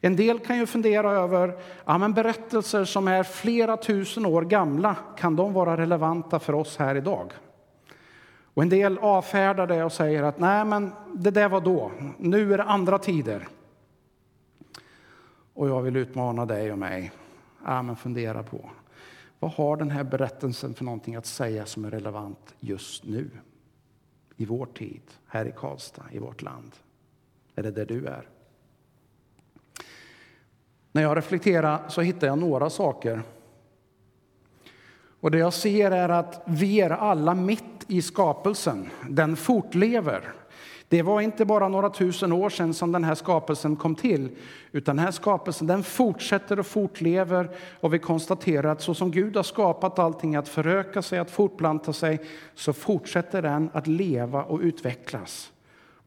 En 0.02 0.16
del 0.16 0.40
kan 0.40 0.58
ju 0.58 0.66
fundera 0.66 1.12
över 1.12 1.60
ja, 1.86 1.98
men 1.98 2.14
berättelser 2.14 2.86
som 2.86 3.08
är 3.08 3.24
flera 3.24 3.78
tusen 3.78 4.26
år 4.26 4.42
gamla. 4.42 4.96
Kan 5.18 5.36
de 5.36 5.54
vara 5.54 5.78
relevanta 5.78 6.40
för 6.40 6.54
oss 6.54 6.78
här 6.78 6.96
idag? 6.96 7.34
Och 8.54 8.64
en 8.64 8.70
del 8.70 8.98
avfärdar 8.98 9.68
det 9.68 9.84
och 9.84 9.92
säger 9.92 10.24
att 10.24 10.40
nej, 10.40 10.66
men 10.66 10.92
det 11.14 11.32
där 11.32 11.50
var 11.50 11.62
då. 11.62 11.92
Nu 12.18 12.54
är 12.54 12.58
det 12.58 12.64
andra 12.64 13.00
tider. 13.00 13.48
Och 15.54 15.70
jag 15.70 15.82
vill 15.82 15.96
utmana 15.96 16.46
dig 16.46 16.72
och 16.72 16.78
mig. 16.78 17.12
Ja, 17.66 17.82
men 17.82 17.96
fundera 17.96 18.44
på 18.44 18.70
vad 19.40 19.52
har 19.52 19.78
den 19.78 19.90
här 19.90 20.04
berättelsen 20.04 20.74
för 20.74 20.86
någonting 20.86 21.16
att 21.16 21.26
säga 21.26 21.66
som 21.66 21.86
är 21.86 21.92
relevant 21.92 22.56
just 22.60 23.04
nu? 23.04 23.30
I 24.38 24.46
vår 24.46 24.66
tid, 24.66 25.02
här 25.28 25.46
i 25.46 25.52
Karlstad, 25.52 26.06
i 26.12 26.20
vårt 26.20 26.42
land. 26.42 26.72
Är 27.56 27.64
det 27.64 27.72
där 27.72 27.86
du 27.86 28.06
är? 28.06 28.28
När 30.92 31.02
jag 31.02 31.18
reflekterar 31.18 31.90
så 31.90 32.02
hittar 32.02 32.28
jag 32.28 32.38
några 32.38 32.70
saker. 32.70 33.22
Och 35.20 35.32
det 35.32 35.38
jag 35.38 35.54
ser 35.54 35.92
är 35.92 36.10
att 36.10 36.44
vi 36.46 36.82
är 36.82 36.90
alla 36.90 37.34
mitt 37.34 37.64
i 37.88 38.02
skapelsen. 38.02 38.90
Den 39.10 39.36
fortlever. 39.36 40.34
Det 40.90 41.02
var 41.02 41.22
inte 41.22 41.46
bara 41.46 41.68
några 41.68 41.90
tusen 41.90 42.32
år 42.32 42.50
sedan 42.50 42.74
som 42.74 42.92
den 42.92 43.04
här 43.04 43.16
skapelsen 43.16 43.76
kom 43.76 43.96
till, 43.96 44.30
utan 44.72 44.96
den 44.96 45.06
här 45.06 45.12
skapelsen 45.12 45.68
den 45.68 45.84
fortsätter 45.84 46.60
och 46.60 46.66
fortlever 46.66 47.50
och 47.80 47.94
vi 47.94 48.00
konstaterar 48.00 48.72
att 48.72 48.82
så 48.82 48.94
som 48.94 49.12
Gud 49.12 49.36
har 49.36 49.44
skapat 49.44 50.00
allting 50.00 50.36
att 50.36 50.50
föröka 50.50 51.02
sig, 51.02 51.20
att 51.20 51.32
fortplanta 51.32 51.94
sig, 51.94 52.20
så 52.56 52.74
fortsätter 52.74 53.42
den 53.42 53.70
att 53.74 53.88
leva 53.88 54.44
och 54.44 54.60
utvecklas. 54.60 55.52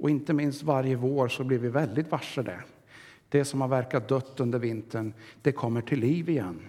Och 0.01 0.11
inte 0.11 0.33
minst 0.33 0.63
varje 0.63 0.97
vår 0.97 1.29
så 1.29 1.45
blir 1.45 1.59
vi 1.59 1.69
väldigt 1.69 2.11
varse 2.11 2.43
det. 2.43 2.61
Det 3.29 3.45
som 3.45 3.61
har 3.61 3.69
verkat 3.69 4.09
dött 4.09 4.41
under 4.41 4.59
vintern, 4.59 5.15
det 5.43 5.53
kommer 5.53 5.81
till 5.81 6.01
liv 6.01 6.29
igen. 6.29 6.61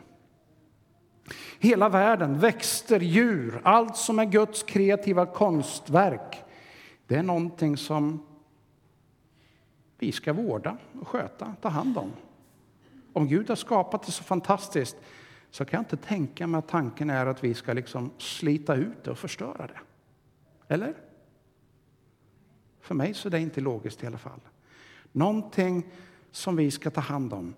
Hela 1.59 1.89
världen, 1.89 2.39
växter, 2.39 2.99
djur, 2.99 3.61
allt 3.63 3.97
som 3.97 4.19
är 4.19 4.25
Guds 4.25 4.63
kreativa 4.63 5.25
konstverk, 5.25 6.43
det 7.07 7.15
är 7.15 7.23
någonting 7.23 7.77
som 7.77 8.25
vi 9.97 10.11
ska 10.11 10.33
vårda 10.33 10.77
och 11.01 11.07
sköta, 11.07 11.55
ta 11.61 11.69
hand 11.69 11.97
om. 11.97 12.11
Om 13.13 13.27
Gud 13.27 13.49
har 13.49 13.55
skapat 13.55 14.03
det 14.03 14.11
så 14.11 14.23
fantastiskt 14.23 14.97
så 15.51 15.65
kan 15.65 15.77
jag 15.77 15.81
inte 15.81 16.07
tänka 16.07 16.47
mig 16.47 16.59
att 16.59 16.67
tanken 16.67 17.09
är 17.09 17.25
att 17.25 17.43
vi 17.43 17.53
ska 17.53 17.73
liksom 17.73 18.11
slita 18.17 18.75
ut 18.75 19.03
det 19.03 19.11
och 19.11 19.17
förstöra 19.17 19.67
det. 19.67 19.79
Eller? 20.67 20.93
För 22.81 22.95
mig 22.95 23.13
så 23.13 23.27
är 23.27 23.31
det 23.31 23.39
inte 23.39 23.61
logiskt 23.61 24.03
i 24.03 24.07
alla 24.07 24.17
fall. 24.17 24.39
Någonting 25.11 25.83
som 26.31 26.55
vi 26.55 26.71
ska 26.71 26.89
ta 26.89 27.01
hand 27.01 27.33
om. 27.33 27.53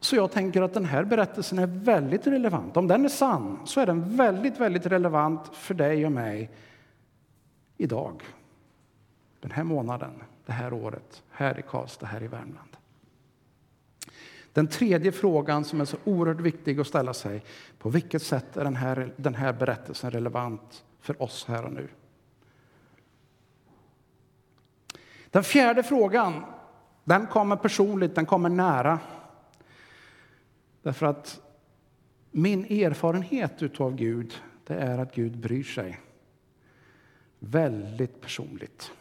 Så 0.00 0.16
jag 0.16 0.32
tänker 0.32 0.62
att 0.62 0.74
den 0.74 0.84
här 0.84 1.04
berättelsen 1.04 1.58
är 1.58 1.66
väldigt 1.66 2.26
relevant. 2.26 2.76
Om 2.76 2.88
den 2.88 3.04
är 3.04 3.08
sann 3.08 3.58
så 3.64 3.80
är 3.80 3.86
den 3.86 4.16
väldigt, 4.16 4.60
väldigt 4.60 4.86
relevant 4.86 5.54
för 5.54 5.74
dig 5.74 6.06
och 6.06 6.12
mig 6.12 6.50
idag. 7.76 8.22
Den 9.44 9.50
här 9.50 9.64
månaden, 9.64 10.22
det 10.46 10.52
här 10.52 10.72
året, 10.72 11.22
här 11.30 11.58
i 11.58 11.62
Karlstad, 11.62 12.06
här 12.06 12.22
i 12.22 12.26
Värmland. 12.26 12.76
Den 14.52 14.66
tredje 14.66 15.12
frågan 15.12 15.64
som 15.64 15.80
är 15.80 15.84
så 15.84 15.96
oerhört 16.04 16.40
viktig 16.40 16.80
att 16.80 16.86
ställa 16.86 17.14
sig. 17.14 17.44
På 17.78 17.90
vilket 17.90 18.22
sätt 18.22 18.56
är 18.56 18.64
den 18.64 18.76
här, 18.76 19.14
den 19.16 19.34
här 19.34 19.52
berättelsen 19.52 20.10
relevant 20.10 20.84
för 21.00 21.22
oss 21.22 21.44
här 21.48 21.64
och 21.64 21.72
nu? 21.72 21.88
Den 25.30 25.44
fjärde 25.44 25.82
frågan 25.82 26.44
den 27.04 27.26
kommer 27.26 27.56
personligt, 27.56 28.14
den 28.14 28.26
kommer 28.26 28.48
nära. 28.48 28.98
Därför 30.82 31.06
att 31.06 31.40
min 32.30 32.64
erfarenhet 32.64 33.62
utav 33.62 33.96
Gud, 33.96 34.34
det 34.66 34.74
är 34.74 34.98
att 34.98 35.14
Gud 35.14 35.38
bryr 35.38 35.64
sig. 35.64 36.00
Väldigt 37.38 38.20
personligt. 38.20 38.92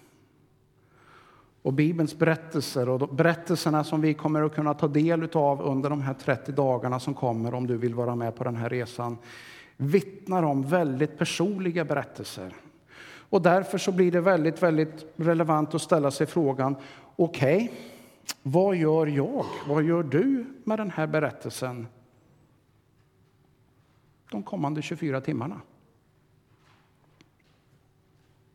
Och 1.63 1.73
Bibelns 1.73 2.17
berättelser 2.17 2.89
och 2.89 3.15
berättelserna 3.15 3.83
som 3.83 4.01
vi 4.01 4.13
kommer 4.13 4.41
att 4.41 4.55
kunna 4.55 4.73
ta 4.73 4.87
del 4.87 5.29
av 5.33 5.61
under 5.61 5.89
de 5.89 6.01
här 6.01 6.13
30 6.13 6.51
dagarna 6.51 6.99
som 6.99 7.13
kommer, 7.13 7.53
om 7.53 7.67
du 7.67 7.77
vill 7.77 7.95
vara 7.95 8.15
med 8.15 8.35
på 8.35 8.43
den 8.43 8.55
här 8.55 8.69
resan, 8.69 9.17
vittnar 9.77 10.43
om 10.43 10.63
väldigt 10.63 11.17
personliga 11.17 11.85
berättelser. 11.85 12.53
Och 13.29 13.41
därför 13.41 13.77
så 13.77 13.91
blir 13.91 14.11
det 14.11 14.21
väldigt, 14.21 14.63
väldigt 14.63 15.05
relevant 15.15 15.75
att 15.75 15.81
ställa 15.81 16.11
sig 16.11 16.27
frågan, 16.27 16.75
okej, 17.15 17.55
okay, 17.55 17.77
vad 18.43 18.75
gör 18.75 19.07
jag? 19.07 19.45
Vad 19.67 19.83
gör 19.83 20.03
du 20.03 20.45
med 20.63 20.79
den 20.79 20.91
här 20.91 21.07
berättelsen 21.07 21.87
de 24.31 24.43
kommande 24.43 24.81
24 24.81 25.21
timmarna? 25.21 25.61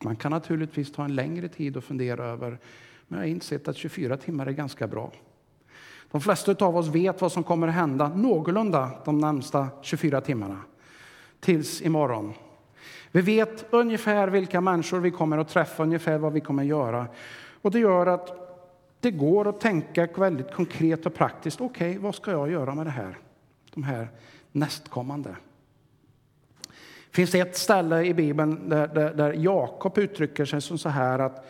Man 0.05 0.16
kan 0.16 0.31
naturligtvis 0.31 0.92
ta 0.92 1.05
en 1.05 1.14
längre 1.14 1.49
tid 1.49 1.77
och 1.77 1.85
fundera 1.85 2.25
över, 2.25 2.59
men 3.09 3.18
jag 3.18 3.27
har 3.27 3.31
insett 3.31 3.68
att 3.68 3.77
24 3.77 4.16
timmar 4.16 4.47
är 4.47 4.51
ganska 4.51 4.87
bra. 4.87 5.12
De 6.11 6.21
flesta 6.21 6.64
av 6.66 6.77
oss 6.77 6.88
vet 6.88 7.21
vad 7.21 7.33
som 7.33 7.44
kommer 7.44 7.68
att 7.68 7.75
hända 7.75 8.09
någorlunda 8.09 8.90
de 9.05 9.18
närmsta 9.18 9.68
24 9.83 10.21
timmarna, 10.21 10.61
tills 11.40 11.83
imorgon. 11.83 12.33
Vi 13.11 13.21
vet 13.21 13.66
ungefär 13.71 14.29
vilka 14.29 14.61
människor 14.61 15.01
vi 15.01 15.11
kommer 15.11 15.38
att 15.38 15.49
träffa, 15.49 15.83
ungefär 15.83 16.18
vad 16.18 16.33
vi 16.33 16.40
kommer 16.40 16.62
att 16.62 16.68
göra. 16.68 17.07
Och 17.62 17.71
det 17.71 17.79
gör 17.79 18.07
att 18.07 18.49
det 19.01 19.11
går 19.11 19.49
att 19.49 19.61
tänka 19.61 20.09
väldigt 20.16 20.55
konkret 20.55 21.07
och 21.07 21.14
praktiskt. 21.14 21.61
Okej, 21.61 21.90
okay, 21.90 22.03
vad 22.03 22.14
ska 22.14 22.31
jag 22.31 22.51
göra 22.51 22.75
med 22.75 22.87
det 22.87 22.90
här? 22.90 23.18
De 23.75 23.83
här 23.83 24.09
nästkommande. 24.53 25.37
finns 27.11 27.35
ett 27.35 27.57
ställe 27.57 28.05
i 28.05 28.14
Bibeln 28.14 28.68
där, 28.68 28.88
där, 28.88 29.14
där 29.14 29.33
Jakob 29.33 29.99
uttrycker 29.99 30.44
sig 30.44 30.61
som 30.61 30.79
så 30.79 30.88
här 30.88 31.18
att 31.18 31.47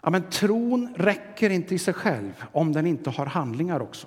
ja, 0.00 0.10
men 0.10 0.30
tron 0.30 0.94
räcker 0.96 1.50
inte 1.50 1.74
i 1.74 1.78
sig 1.78 1.94
själv 1.94 2.44
om 2.52 2.72
den 2.72 2.86
inte 2.86 3.10
har 3.10 3.26
handlingar 3.26 3.80
också. 3.80 4.06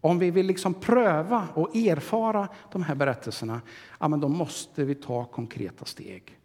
Om 0.00 0.18
vi 0.18 0.30
vill 0.30 0.46
liksom 0.46 0.74
pröva 0.74 1.48
och 1.54 1.76
erfara 1.76 2.48
de 2.72 2.82
här 2.82 2.94
berättelserna, 2.94 3.60
ja, 3.98 4.08
men 4.08 4.20
då 4.20 4.28
måste 4.28 4.84
vi 4.84 4.94
ta 4.94 5.24
konkreta 5.24 5.84
steg. 5.84 6.38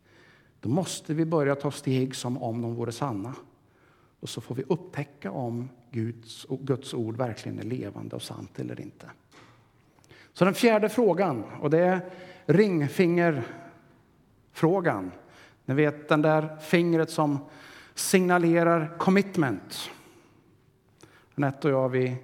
Då 0.60 0.70
måste 0.70 1.14
vi 1.14 1.26
börja 1.26 1.56
ta 1.56 1.72
steg 1.72 2.16
som 2.16 2.44
om 2.44 2.62
de 2.62 2.76
vore 2.76 2.92
sanna. 2.92 3.34
Och 4.20 4.30
så 4.30 4.42
får 4.42 4.56
vi 4.56 4.64
upptäcka 4.64 5.32
om 5.32 5.70
Guds, 5.92 6.46
Guds 6.50 6.94
ord 6.94 7.18
verkligen 7.18 7.60
är 7.60 7.64
levande 7.64 8.16
och 8.16 8.22
sant 8.22 8.60
eller 8.60 8.82
inte. 8.82 9.10
Så 10.34 10.46
den 10.46 10.54
fjärde 10.54 10.90
frågan, 10.90 11.44
och 11.62 11.70
det 11.70 11.80
är 11.80 12.02
ringfingerfrågan. 12.46 15.12
Ni 15.66 15.74
vet 15.74 16.10
den 16.10 16.22
där 16.22 16.58
fingret 16.58 17.10
som 17.10 17.40
signalerar 17.96 18.98
commitment. 18.98 19.90
Anette 21.36 21.68
och 21.68 21.74
jag, 21.74 21.90
vi, 21.90 22.18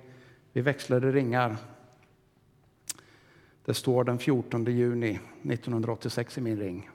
vi 0.54 0.62
växlade 0.62 1.12
ringar. 1.12 1.58
Det 3.66 3.74
står 3.74 4.04
den 4.04 4.20
14 4.20 4.66
juni 4.66 5.20
1986 5.44 6.38
i 6.38 6.42
min 6.42 6.60
ring. 6.60 6.90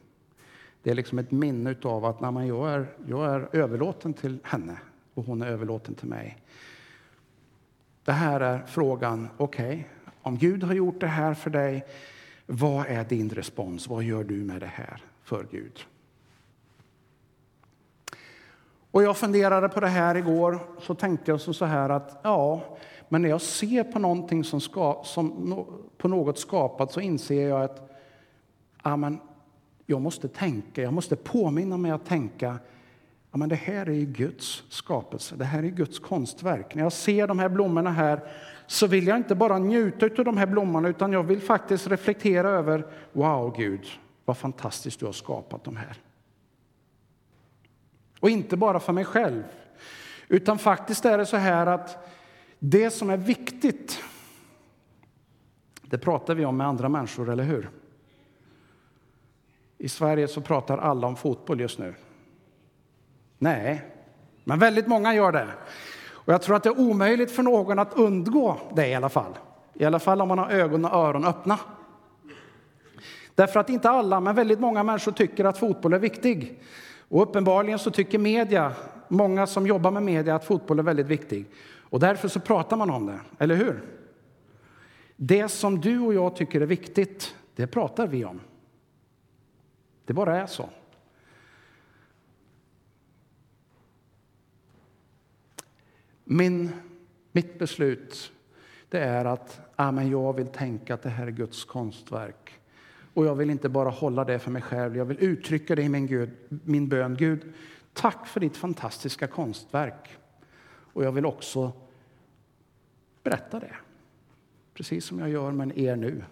Det 0.82 0.90
är 0.90 0.94
liksom 0.94 1.18
ett 1.18 1.30
minne 1.30 1.76
av 1.82 2.04
att 2.04 2.20
när 2.20 2.30
man, 2.30 2.46
jag, 2.46 2.70
är, 2.70 2.86
jag 3.06 3.34
är 3.34 3.48
överlåten 3.52 4.14
till 4.14 4.38
henne 4.44 4.78
och 5.14 5.24
hon 5.24 5.42
är 5.42 5.46
överlåten 5.46 5.94
till 5.94 6.08
mig. 6.08 6.38
Det 8.04 8.12
här 8.12 8.40
är 8.40 8.62
frågan, 8.66 9.28
okej, 9.36 9.66
okay, 9.66 10.10
om 10.22 10.38
Gud 10.38 10.62
har 10.62 10.74
gjort 10.74 11.00
det 11.00 11.06
här 11.06 11.34
för 11.34 11.50
dig, 11.50 11.84
vad 12.46 12.86
är 12.86 13.04
din 13.04 13.30
respons? 13.30 13.88
Vad 13.88 14.02
gör 14.04 14.24
du 14.24 14.34
med 14.34 14.60
det 14.60 14.66
här 14.66 15.02
för 15.22 15.46
Gud? 15.50 15.86
Och 18.96 19.02
jag 19.02 19.16
funderade 19.16 19.68
på 19.68 19.80
det 19.80 19.86
här 19.86 20.14
igår, 20.14 20.58
så 20.80 20.94
tänkte 20.94 21.30
jag 21.30 21.40
så 21.40 21.64
här 21.64 21.88
att 21.88 22.20
ja, 22.22 22.60
men 23.08 23.22
när 23.22 23.28
jag 23.28 23.40
ser 23.40 23.84
på 23.84 23.98
någonting 23.98 24.44
som, 24.44 24.60
ska, 24.60 25.00
som 25.04 25.64
på 25.98 26.08
något 26.08 26.38
skapat 26.38 26.92
så 26.92 27.00
inser 27.00 27.48
jag 27.48 27.62
att 27.62 27.90
ja, 28.84 28.96
men 28.96 29.20
jag 29.86 30.00
måste 30.00 30.28
tänka, 30.28 30.82
jag 30.82 30.92
måste 30.92 31.16
påminna 31.16 31.76
mig 31.76 31.90
att 31.90 32.06
tänka 32.06 32.58
ja, 33.30 33.38
men 33.38 33.48
det 33.48 33.54
här 33.54 33.88
är 33.88 33.92
ju 33.92 34.06
Guds 34.06 34.64
skapelse, 34.68 35.36
det 35.36 35.44
här 35.44 35.62
är 35.62 35.68
Guds 35.68 35.98
konstverk. 35.98 36.74
När 36.74 36.82
jag 36.82 36.92
ser 36.92 37.26
de 37.26 37.38
här 37.38 37.48
blommorna 37.48 37.90
här 37.90 38.20
så 38.66 38.86
vill 38.86 39.06
jag 39.06 39.16
inte 39.16 39.34
bara 39.34 39.58
njuta 39.58 40.06
av 40.06 40.24
de 40.24 40.36
här 40.36 40.46
blommorna 40.46 40.88
utan 40.88 41.12
jag 41.12 41.22
vill 41.22 41.40
faktiskt 41.40 41.86
reflektera 41.86 42.48
över 42.48 42.86
wow, 43.12 43.54
Gud, 43.56 43.86
vad 44.24 44.36
fantastiskt 44.36 45.00
du 45.00 45.06
har 45.06 45.12
skapat 45.12 45.64
de 45.64 45.76
här. 45.76 45.96
Och 48.20 48.30
inte 48.30 48.56
bara 48.56 48.80
för 48.80 48.92
mig 48.92 49.04
själv, 49.04 49.44
utan 50.28 50.58
faktiskt 50.58 51.04
är 51.04 51.18
det 51.18 51.26
så 51.26 51.36
här 51.36 51.66
att 51.66 52.08
det 52.58 52.90
som 52.90 53.10
är 53.10 53.16
viktigt, 53.16 54.02
det 55.82 55.98
pratar 55.98 56.34
vi 56.34 56.44
om 56.44 56.56
med 56.56 56.66
andra 56.66 56.88
människor, 56.88 57.30
eller 57.30 57.44
hur? 57.44 57.70
I 59.78 59.88
Sverige 59.88 60.28
så 60.28 60.40
pratar 60.40 60.78
alla 60.78 61.06
om 61.06 61.16
fotboll 61.16 61.60
just 61.60 61.78
nu. 61.78 61.94
Nej, 63.38 63.84
men 64.44 64.58
väldigt 64.58 64.86
många 64.86 65.14
gör 65.14 65.32
det. 65.32 65.48
Och 66.26 66.32
jag 66.32 66.42
tror 66.42 66.56
att 66.56 66.62
det 66.62 66.68
är 66.68 66.80
omöjligt 66.80 67.30
för 67.30 67.42
någon 67.42 67.78
att 67.78 67.92
undgå 67.92 68.56
det 68.74 68.88
i 68.88 68.94
alla 68.94 69.08
fall. 69.08 69.38
I 69.74 69.84
alla 69.84 69.98
fall 69.98 70.20
om 70.20 70.28
man 70.28 70.38
har 70.38 70.50
ögon 70.50 70.84
och 70.84 70.94
öron 70.94 71.24
öppna. 71.24 71.58
Därför 73.34 73.60
att 73.60 73.70
inte 73.70 73.90
alla, 73.90 74.20
men 74.20 74.34
väldigt 74.34 74.60
många 74.60 74.82
människor 74.82 75.12
tycker 75.12 75.44
att 75.44 75.58
fotboll 75.58 75.92
är 75.92 75.98
viktig. 75.98 76.62
Och 77.08 77.22
uppenbarligen 77.22 77.78
så 77.78 77.90
tycker 77.90 78.18
media, 78.18 78.74
många 79.08 79.46
som 79.46 79.66
jobbar 79.66 79.90
med 79.90 80.02
media, 80.02 80.34
att 80.34 80.44
fotboll 80.44 80.78
är 80.78 80.82
väldigt 80.82 81.06
viktig. 81.06 81.46
Och 81.80 82.00
därför 82.00 82.28
så 82.28 82.40
pratar 82.40 82.76
man 82.76 82.90
om 82.90 83.06
det, 83.06 83.20
eller 83.38 83.54
hur? 83.54 83.82
Det 85.16 85.48
som 85.48 85.80
du 85.80 86.00
och 86.00 86.14
jag 86.14 86.36
tycker 86.36 86.60
är 86.60 86.66
viktigt, 86.66 87.34
det 87.54 87.66
pratar 87.66 88.06
vi 88.06 88.24
om. 88.24 88.40
Det 90.04 90.12
bara 90.12 90.42
är 90.42 90.46
så. 90.46 90.68
Min, 96.24 96.72
mitt 97.32 97.58
beslut 97.58 98.32
det 98.88 98.98
är 98.98 99.24
att 99.24 99.60
ah, 99.76 99.92
men 99.92 100.10
jag 100.10 100.32
vill 100.32 100.46
tänka 100.46 100.94
att 100.94 101.02
det 101.02 101.08
här 101.08 101.26
är 101.26 101.30
Guds 101.30 101.64
konstverk. 101.64 102.60
Och 103.16 103.26
jag 103.26 103.34
vill 103.34 103.50
inte 103.50 103.68
bara 103.68 103.90
hålla 103.90 104.24
det 104.24 104.38
för 104.38 104.50
mig 104.50 104.62
själv, 104.62 104.96
jag 104.96 105.04
vill 105.04 105.16
uttrycka 105.20 105.74
det 105.74 105.82
i 105.82 105.88
min, 105.88 106.06
Gud, 106.06 106.30
min 106.48 106.88
bön. 106.88 107.16
Gud, 107.16 107.52
tack 107.92 108.26
för 108.26 108.40
ditt 108.40 108.56
fantastiska 108.56 109.26
konstverk. 109.26 110.18
Och 110.92 111.04
jag 111.04 111.12
vill 111.12 111.26
också 111.26 111.72
berätta 113.22 113.60
det, 113.60 113.74
precis 114.74 115.04
som 115.04 115.18
jag 115.18 115.28
gör 115.28 115.52
med 115.52 115.78
er 115.78 115.96
nu. 115.96 116.24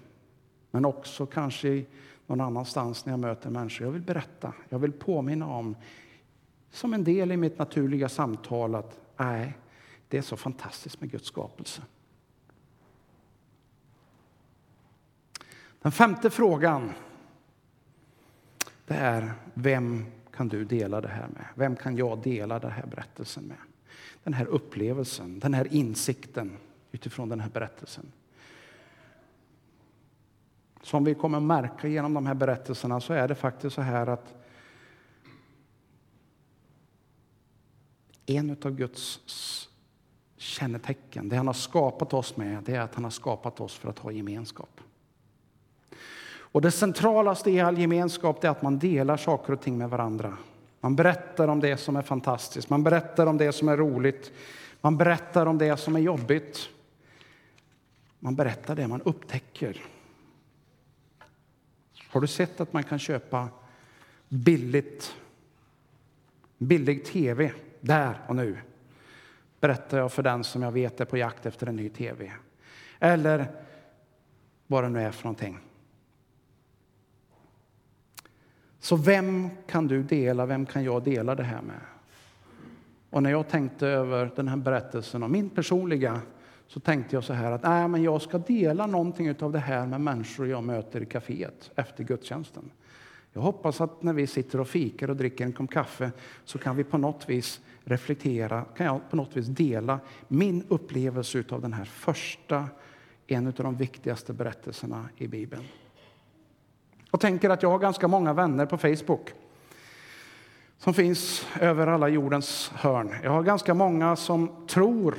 Men 0.70 0.84
också 0.84 1.26
kanske 1.26 1.84
någon 2.26 2.40
annanstans 2.40 3.06
när 3.06 3.12
jag 3.12 3.20
möter 3.20 3.50
människor. 3.50 3.86
Jag 3.86 3.92
vill 3.92 4.02
berätta, 4.02 4.52
jag 4.68 4.78
vill 4.78 4.92
påminna 4.92 5.46
om, 5.46 5.76
som 6.70 6.94
en 6.94 7.04
del 7.04 7.32
i 7.32 7.36
mitt 7.36 7.58
naturliga 7.58 8.08
samtal, 8.08 8.74
att 8.74 9.00
nej, 9.16 9.58
det 10.08 10.18
är 10.18 10.22
så 10.22 10.36
fantastiskt 10.36 11.00
med 11.00 11.10
Guds 11.10 11.26
skapelse. 11.26 11.82
Den 15.84 15.92
femte 15.92 16.30
frågan 16.30 16.92
det 18.86 18.94
är 18.94 19.32
vem 19.54 20.06
kan 20.30 20.48
du 20.48 20.64
dela 20.64 21.00
det 21.00 21.08
här 21.08 21.28
med? 21.28 21.44
Vem 21.54 21.76
kan 21.76 21.96
jag 21.96 22.22
dela 22.22 22.58
den 22.58 22.70
här 22.70 22.86
berättelsen 22.86 23.44
med? 23.44 23.56
Den 24.22 24.34
här 24.34 24.46
upplevelsen, 24.46 25.38
den 25.38 25.54
här 25.54 25.74
insikten 25.74 26.56
utifrån 26.92 27.28
den 27.28 27.40
här 27.40 27.48
berättelsen. 27.48 28.12
Som 30.82 31.04
vi 31.04 31.14
kommer 31.14 31.40
märka 31.40 31.88
genom 31.88 32.14
de 32.14 32.26
här 32.26 32.34
berättelserna 32.34 33.00
så 33.00 33.12
är 33.12 33.28
det 33.28 33.34
faktiskt 33.34 33.74
så 33.76 33.82
här 33.82 34.06
att 34.06 34.34
en 38.26 38.56
av 38.62 38.70
Guds 38.70 39.68
kännetecken, 40.36 41.28
det 41.28 41.36
han 41.36 41.46
har 41.46 41.54
skapat 41.54 42.14
oss 42.14 42.36
med, 42.36 42.62
det 42.62 42.74
är 42.74 42.80
att 42.80 42.94
han 42.94 43.04
har 43.04 43.10
skapat 43.10 43.60
oss 43.60 43.74
för 43.74 43.88
att 43.88 43.98
ha 43.98 44.10
gemenskap. 44.10 44.80
Och 46.54 46.60
det 46.60 46.70
centralaste 46.70 47.50
i 47.50 47.60
all 47.60 47.78
gemenskap 47.78 48.44
är 48.44 48.48
att 48.48 48.62
man 48.62 48.78
delar 48.78 49.16
saker 49.16 49.52
och 49.52 49.60
ting 49.60 49.78
med 49.78 49.90
varandra. 49.90 50.36
Man 50.80 50.96
berättar 50.96 51.48
om 51.48 51.60
det 51.60 51.76
som 51.76 51.96
är 51.96 52.02
fantastiskt, 52.02 52.70
man 52.70 52.84
berättar 52.84 53.26
om 53.26 53.38
det 53.38 53.52
som 53.52 53.68
är 53.68 53.76
roligt, 53.76 54.32
man 54.80 54.96
berättar 54.96 55.46
om 55.46 55.58
det 55.58 55.76
som 55.76 55.96
är 55.96 56.00
jobbigt. 56.00 56.68
Man 58.18 58.34
berättar 58.34 58.76
det 58.76 58.88
man 58.88 59.02
upptäcker. 59.02 59.82
Har 62.08 62.20
du 62.20 62.26
sett 62.26 62.60
att 62.60 62.72
man 62.72 62.84
kan 62.84 62.98
köpa 62.98 63.48
billigt, 64.28 65.14
billig 66.58 67.04
tv 67.04 67.52
där 67.80 68.20
och 68.28 68.36
nu? 68.36 68.58
Berättar 69.60 69.98
jag 69.98 70.12
för 70.12 70.22
den 70.22 70.44
som 70.44 70.62
jag 70.62 70.72
vet 70.72 71.00
är 71.00 71.04
på 71.04 71.16
jakt 71.16 71.46
efter 71.46 71.66
en 71.66 71.76
ny 71.76 71.88
tv. 71.88 72.32
Eller 72.98 73.46
vad 74.66 74.84
det 74.84 74.88
nu 74.88 75.02
är 75.02 75.10
för 75.10 75.24
någonting. 75.24 75.58
Så 78.84 78.96
vem 78.96 79.50
kan 79.66 79.86
du 79.86 80.02
dela, 80.02 80.46
vem 80.46 80.66
kan 80.66 80.84
jag 80.84 81.04
dela 81.04 81.34
det 81.34 81.42
här 81.42 81.62
med? 81.62 81.80
Och 83.10 83.22
när 83.22 83.30
jag 83.30 83.48
tänkte 83.48 83.88
över 83.88 84.30
den 84.36 84.48
här 84.48 84.56
berättelsen 84.56 85.22
och 85.22 85.30
min 85.30 85.50
personliga 85.50 86.20
så 86.66 86.80
tänkte 86.80 87.16
jag 87.16 87.24
så 87.24 87.32
här 87.32 87.52
att 87.52 87.64
äh, 87.64 87.88
men 87.88 88.02
jag 88.02 88.22
ska 88.22 88.38
dela 88.38 88.86
någonting 88.86 89.34
av 89.42 89.52
det 89.52 89.58
här 89.58 89.86
med 89.86 90.00
människor 90.00 90.48
jag 90.48 90.64
möter 90.64 91.00
i 91.00 91.04
kaféet 91.04 91.70
efter 91.74 92.04
gudstjänsten. 92.04 92.70
Jag 93.32 93.42
hoppas 93.42 93.80
att 93.80 94.02
när 94.02 94.12
vi 94.12 94.26
sitter 94.26 94.60
och 94.60 94.68
fikar 94.68 95.10
och 95.10 95.16
dricker 95.16 95.44
en 95.44 95.52
kopp 95.52 95.70
kaffe 95.70 96.12
så 96.44 96.58
kan 96.58 96.76
vi 96.76 96.84
på 96.84 96.98
något 96.98 97.28
vis 97.28 97.60
reflektera, 97.84 98.64
kan 98.76 98.86
jag 98.86 99.10
på 99.10 99.16
något 99.16 99.36
vis 99.36 99.46
dela 99.46 100.00
min 100.28 100.64
upplevelse 100.68 101.44
av 101.48 101.60
den 101.60 101.72
här 101.72 101.84
första, 101.84 102.68
en 103.26 103.46
av 103.46 103.52
de 103.52 103.76
viktigaste 103.76 104.32
berättelserna 104.32 105.08
i 105.16 105.28
Bibeln. 105.28 105.64
Jag 107.14 107.20
tänker 107.20 107.50
att 107.50 107.62
jag 107.62 107.70
har 107.70 107.78
ganska 107.78 108.08
många 108.08 108.32
vänner 108.32 108.66
på 108.66 108.78
Facebook 108.78 109.32
som 110.78 110.94
finns 110.94 111.46
över 111.60 111.86
alla 111.86 112.08
jordens 112.08 112.70
hörn. 112.74 113.14
Jag 113.22 113.30
har 113.30 113.42
ganska 113.42 113.74
många 113.74 114.16
som 114.16 114.66
tror 114.66 115.14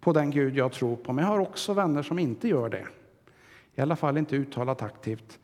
på 0.00 0.12
den 0.12 0.30
Gud 0.30 0.56
jag 0.56 0.72
tror 0.72 0.96
på, 0.96 1.12
men 1.12 1.24
jag 1.24 1.32
har 1.32 1.38
också 1.38 1.74
vänner 1.74 2.02
som 2.02 2.18
inte 2.18 2.48
gör 2.48 2.68
det. 2.68 2.86
I 3.74 3.80
alla 3.80 3.96
fall 3.96 4.18
inte 4.18 4.36
uttalat 4.36 4.82
aktivt. 4.82 5.38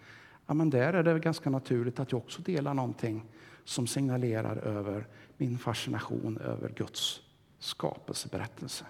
Ja, 0.46 0.54
men 0.54 0.70
där 0.70 0.92
är 0.92 1.02
det 1.02 1.18
ganska 1.18 1.50
naturligt 1.50 2.00
att 2.00 2.12
jag 2.12 2.18
också 2.18 2.42
delar 2.42 2.74
någonting 2.74 3.24
som 3.64 3.86
signalerar 3.86 4.56
över 4.56 5.06
min 5.36 5.58
fascination 5.58 6.38
över 6.38 6.68
Guds 6.68 7.20
skapelseberättelse. 7.58 8.84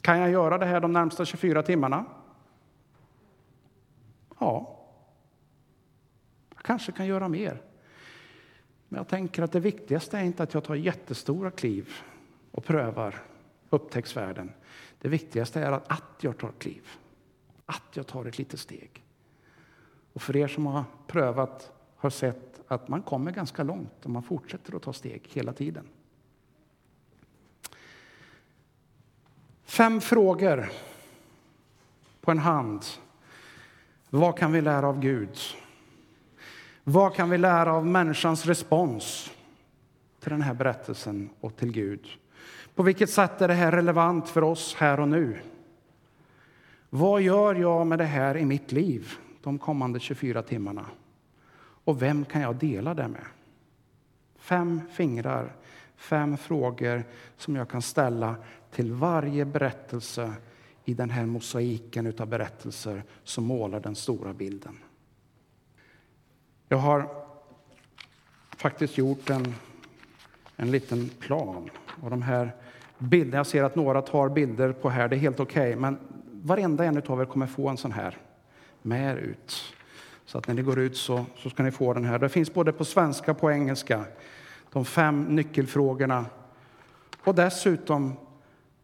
Kan 0.00 0.18
jag 0.18 0.30
göra 0.30 0.58
det 0.58 0.66
här 0.66 0.80
de 0.80 0.92
närmsta 0.92 1.24
24 1.24 1.62
timmarna? 1.62 2.04
Ja. 4.38 4.78
Jag 6.62 6.66
kanske 6.66 6.92
kan 6.92 7.06
göra 7.06 7.28
mer. 7.28 7.62
Men 8.88 8.98
jag 8.98 9.08
tänker 9.08 9.42
att 9.42 9.52
det 9.52 9.60
viktigaste 9.60 10.18
är 10.18 10.22
inte 10.22 10.42
att 10.42 10.54
jag 10.54 10.64
tar 10.64 10.74
jättestora 10.74 11.50
kliv 11.50 11.90
och 12.50 12.64
prövar 12.64 13.22
upptäcktsvärlden. 13.70 14.52
Det 14.98 15.08
viktigaste 15.08 15.60
är 15.60 15.72
att, 15.72 15.92
att 15.92 16.18
jag 16.20 16.38
tar 16.38 16.52
kliv, 16.58 16.88
att 17.66 17.82
jag 17.94 18.06
tar 18.06 18.24
ett 18.24 18.38
litet 18.38 18.60
steg. 18.60 19.04
Och 20.12 20.22
för 20.22 20.36
er 20.36 20.48
som 20.48 20.66
har 20.66 20.84
prövat 21.06 21.72
har 21.96 22.10
sett 22.10 22.60
att 22.68 22.88
man 22.88 23.02
kommer 23.02 23.30
ganska 23.30 23.62
långt 23.62 24.06
om 24.06 24.12
man 24.12 24.22
fortsätter 24.22 24.76
att 24.76 24.82
ta 24.82 24.92
steg 24.92 25.28
hela 25.32 25.52
tiden. 25.52 25.88
Fem 29.64 30.00
frågor 30.00 30.70
på 32.20 32.30
en 32.30 32.38
hand. 32.38 32.84
Vad 34.10 34.38
kan 34.38 34.52
vi 34.52 34.60
lära 34.60 34.88
av 34.88 35.00
Gud? 35.00 35.38
Vad 36.84 37.14
kan 37.14 37.30
vi 37.30 37.38
lära 37.38 37.72
av 37.72 37.86
människans 37.86 38.46
respons 38.46 39.30
till 40.20 40.30
den 40.30 40.42
här 40.42 40.54
berättelsen 40.54 41.30
och 41.40 41.56
till 41.56 41.72
Gud? 41.72 42.06
På 42.74 42.82
vilket 42.82 43.10
sätt 43.10 43.40
är 43.40 43.48
det 43.48 43.54
här 43.54 43.72
relevant 43.72 44.28
för 44.28 44.42
oss 44.42 44.74
här 44.74 45.00
och 45.00 45.08
nu? 45.08 45.38
Vad 46.90 47.22
gör 47.22 47.54
jag 47.54 47.86
med 47.86 47.98
det 47.98 48.04
här 48.04 48.36
i 48.36 48.44
mitt 48.44 48.72
liv 48.72 49.12
de 49.42 49.58
kommande 49.58 50.00
24 50.00 50.42
timmarna? 50.42 50.86
Och 51.84 52.02
vem 52.02 52.24
kan 52.24 52.42
jag 52.42 52.56
dela 52.56 52.94
det 52.94 53.08
med? 53.08 53.26
Fem 54.38 54.80
fingrar, 54.92 55.52
fem 55.96 56.36
frågor 56.36 57.04
som 57.36 57.56
jag 57.56 57.68
kan 57.68 57.82
ställa 57.82 58.36
till 58.70 58.92
varje 58.92 59.44
berättelse 59.44 60.32
i 60.84 60.94
den 60.94 61.10
här 61.10 61.26
mosaiken 61.26 62.14
av 62.18 62.26
berättelser 62.26 63.02
som 63.24 63.44
målar 63.44 63.80
den 63.80 63.94
stora 63.94 64.32
bilden. 64.32 64.78
Jag 66.72 66.78
har 66.78 67.08
faktiskt 68.56 68.98
gjort 68.98 69.30
en, 69.30 69.54
en 70.56 70.70
liten 70.70 71.08
plan. 71.08 71.70
Och 72.02 72.10
de 72.10 72.22
här 72.22 72.54
bilderna, 72.98 73.36
jag 73.36 73.46
ser 73.46 73.64
att 73.64 73.76
några 73.76 74.02
tar 74.02 74.28
bilder 74.28 74.72
på 74.72 74.90
här, 74.90 75.08
det 75.08 75.16
är 75.16 75.18
helt 75.18 75.40
okej. 75.40 75.68
Okay, 75.68 75.80
men 75.80 75.98
varenda 76.42 76.84
en 76.84 77.02
av 77.08 77.20
er 77.20 77.24
kommer 77.24 77.46
få 77.46 77.68
en 77.68 77.76
sån 77.76 77.92
här 77.92 78.18
med 78.82 79.18
ut. 79.18 79.74
Så 80.24 80.38
att 80.38 80.48
när 80.48 80.54
ni 80.54 80.62
går 80.62 80.78
ut 80.78 80.96
så, 80.96 81.24
så 81.36 81.50
ska 81.50 81.62
ni 81.62 81.70
få 81.70 81.94
den 81.94 82.04
här. 82.04 82.18
Det 82.18 82.28
finns 82.28 82.54
både 82.54 82.72
på 82.72 82.84
svenska 82.84 83.30
och 83.30 83.40
på 83.40 83.50
engelska. 83.50 84.04
De 84.72 84.84
fem 84.84 85.22
nyckelfrågorna. 85.22 86.26
Och 87.24 87.34
dessutom 87.34 88.16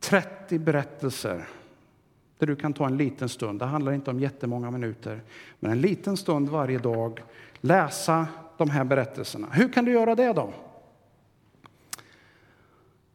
30 0.01 0.59
berättelser 0.59 1.45
där 2.39 2.47
du 2.47 2.57
kan 2.57 2.73
ta 2.73 2.87
en 2.87 2.97
liten 2.97 3.29
stund. 3.29 3.59
Det 3.59 3.65
handlar 3.65 3.93
inte 3.93 4.11
om 4.11 4.21
jättemånga 4.21 4.71
minuter, 4.71 5.23
men 5.61 5.71
en 5.71 5.81
liten 5.81 6.17
stund 6.17 6.49
varje 6.49 6.79
dag 6.79 7.23
läsa 7.61 8.27
de 8.57 8.71
här 8.71 8.85
berättelserna. 8.85 9.49
Hur 9.53 9.73
kan 9.73 9.85
du 9.85 9.93
göra 9.93 10.15
det 10.15 10.33
då? 10.33 10.53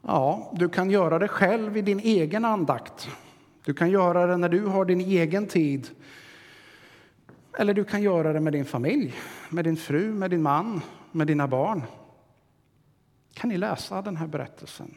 Ja, 0.02 0.52
du 0.56 0.70
kan 0.70 0.90
göra 0.90 1.20
det 1.20 1.28
själv 1.28 1.78
i 1.78 1.82
din 1.82 2.00
egen 2.00 2.46
andakt. 2.46 3.10
Du 3.66 3.74
kan 3.74 3.90
göra 3.90 4.28
det 4.28 4.38
när 4.38 4.50
du 4.50 4.66
har 4.66 4.86
din 4.86 5.02
egen 5.02 5.48
tid. 5.48 5.90
Eller 7.58 7.74
du 7.74 7.84
kan 7.84 8.02
göra 8.02 8.34
det 8.34 8.40
med 8.40 8.54
din 8.54 8.66
familj, 8.66 9.16
med 9.50 9.66
din 9.66 9.78
fru, 9.78 10.14
med 10.14 10.30
din 10.32 10.42
man, 10.42 10.82
med 11.12 11.28
dina 11.28 11.48
barn. 11.48 11.84
Kan 13.34 13.50
ni 13.50 13.58
läsa 13.58 14.02
den 14.02 14.18
här 14.18 14.28
berättelsen? 14.28 14.96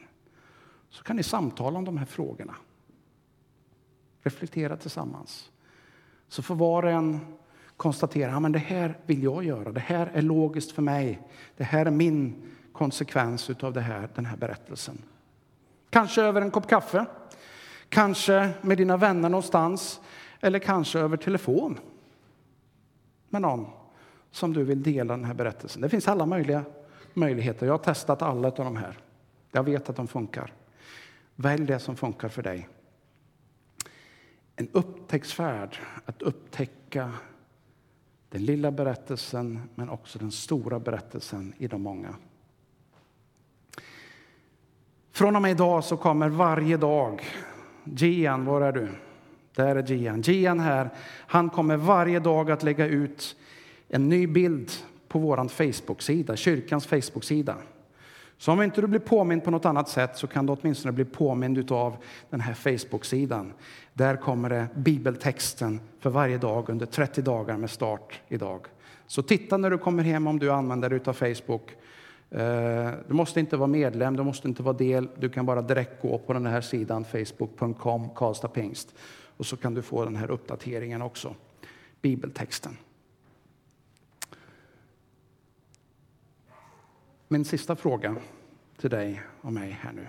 Så 0.90 1.02
kan 1.02 1.16
ni 1.16 1.22
samtala 1.22 1.78
om 1.78 1.84
de 1.84 1.96
här 1.96 2.06
frågorna. 2.06 2.56
Reflektera 4.22 4.76
tillsammans. 4.76 5.50
Så 6.28 6.42
får 6.42 6.54
var 6.54 6.82
och 6.82 6.90
en 6.90 7.20
konstatera 7.76 8.36
att 8.36 8.42
ja, 8.42 8.48
det 8.48 8.58
här 8.58 8.98
vill 9.06 9.22
jag 9.22 9.44
göra. 9.44 9.72
Det 9.72 9.80
här 9.80 10.10
är 10.14 10.22
logiskt 10.22 10.72
för 10.72 10.82
mig. 10.82 11.20
Det 11.56 11.64
här 11.64 11.86
är 11.86 11.90
min 11.90 12.42
konsekvens 12.72 13.50
av 13.50 13.72
det 13.72 13.80
här, 13.80 14.08
den 14.14 14.26
här 14.26 14.36
berättelsen. 14.36 14.98
Kanske 15.90 16.22
över 16.22 16.40
en 16.40 16.50
kopp 16.50 16.68
kaffe, 16.68 17.06
kanske 17.88 18.50
med 18.62 18.78
dina 18.78 18.96
vänner 18.96 19.28
någonstans 19.28 20.00
eller 20.40 20.58
kanske 20.58 20.98
över 20.98 21.16
telefon 21.16 21.78
med 23.28 23.42
någon 23.42 23.66
som 24.30 24.52
du 24.52 24.64
vill 24.64 24.82
dela 24.82 25.16
den 25.16 25.24
här 25.24 25.34
berättelsen. 25.34 25.82
Det 25.82 25.88
finns 25.88 26.08
alla 26.08 26.26
möjliga 26.26 26.64
möjligheter. 27.14 27.66
Jag 27.66 27.72
har 27.72 27.78
testat 27.78 28.22
alla 28.22 28.48
av 28.48 28.54
de 28.54 28.76
här. 28.76 28.98
Jag 29.52 29.62
vet 29.62 29.88
att 29.88 29.96
de 29.96 30.08
funkar. 30.08 30.52
Välj 31.34 31.66
det 31.66 31.78
som 31.78 31.96
funkar 31.96 32.28
för 32.28 32.42
dig. 32.42 32.68
En 34.56 34.68
upptäcktsfärd, 34.72 35.76
att 36.04 36.22
upptäcka 36.22 37.12
den 38.28 38.44
lilla 38.44 38.70
berättelsen 38.70 39.60
men 39.74 39.88
också 39.88 40.18
den 40.18 40.32
stora 40.32 40.80
berättelsen 40.80 41.52
i 41.58 41.68
de 41.68 41.82
många. 41.82 42.14
Från 45.12 45.36
och 45.36 45.42
med 45.42 45.50
idag 45.50 45.84
så 45.84 45.96
kommer 45.96 46.28
varje 46.28 46.76
dag 46.76 47.22
Gian, 47.84 48.44
var 48.44 48.60
är 48.60 48.72
du? 48.72 48.88
Där 49.54 49.76
är 49.76 49.92
Gian. 49.92 50.22
Gian 50.22 50.60
här, 50.60 50.90
han 51.26 51.50
kommer 51.50 51.76
varje 51.76 52.20
dag 52.20 52.50
att 52.50 52.62
lägga 52.62 52.86
ut 52.86 53.36
en 53.88 54.08
ny 54.08 54.26
bild 54.26 54.70
på 55.08 55.18
vår 55.18 55.48
Facebook-sida, 55.48 56.36
kyrkans 56.36 56.86
Facebook-sida. 56.86 57.56
Så 58.38 58.52
om 58.52 58.62
inte 58.62 58.80
du 58.80 58.86
blir 58.86 59.00
påmind 59.00 59.44
på 59.44 59.50
något 59.50 59.64
annat 59.64 59.88
sätt 59.88 60.16
så 60.16 60.26
kan 60.26 60.46
du 60.46 60.52
åtminstone 60.52 60.92
bli 60.92 61.04
påmind 61.04 61.72
av 61.72 61.96
den 62.30 62.40
här 62.40 62.54
Facebook-sidan. 62.54 63.52
Där 63.92 64.16
kommer 64.16 64.50
det 64.50 64.66
bibeltexten 64.74 65.80
för 66.00 66.10
varje 66.10 66.38
dag 66.38 66.70
under 66.70 66.86
30 66.86 67.22
dagar 67.22 67.56
med 67.56 67.70
start 67.70 68.20
idag. 68.28 68.66
Så 69.06 69.22
titta 69.22 69.56
när 69.56 69.70
du 69.70 69.78
kommer 69.78 70.02
hem 70.02 70.26
om 70.26 70.38
du 70.38 70.52
använder 70.52 70.90
dig 70.90 71.00
av 71.06 71.12
Facebook. 71.12 71.70
Eh, 72.30 72.90
du 73.08 73.14
måste 73.14 73.40
inte 73.40 73.56
vara 73.56 73.66
medlem, 73.66 74.16
du 74.16 74.22
måste 74.22 74.48
inte 74.48 74.62
vara 74.62 74.76
del. 74.76 75.08
Du 75.18 75.28
kan 75.28 75.46
bara 75.46 75.62
direkt 75.62 76.02
gå 76.02 76.18
på 76.18 76.32
den 76.32 76.46
här 76.46 76.60
sidan, 76.60 77.04
facebook.com, 77.04 78.10
Karlstad 78.14 78.48
Pingst. 78.48 78.94
Och 79.36 79.46
så 79.46 79.56
kan 79.56 79.74
du 79.74 79.82
få 79.82 80.04
den 80.04 80.16
här 80.16 80.30
uppdateringen 80.30 81.02
också, 81.02 81.34
bibeltexten. 82.02 82.76
Min 87.28 87.44
sista 87.44 87.76
fråga 87.76 88.16
till 88.76 88.90
dig 88.90 89.22
och 89.40 89.52
mig 89.52 89.70
här 89.70 89.92
nu. 89.92 90.06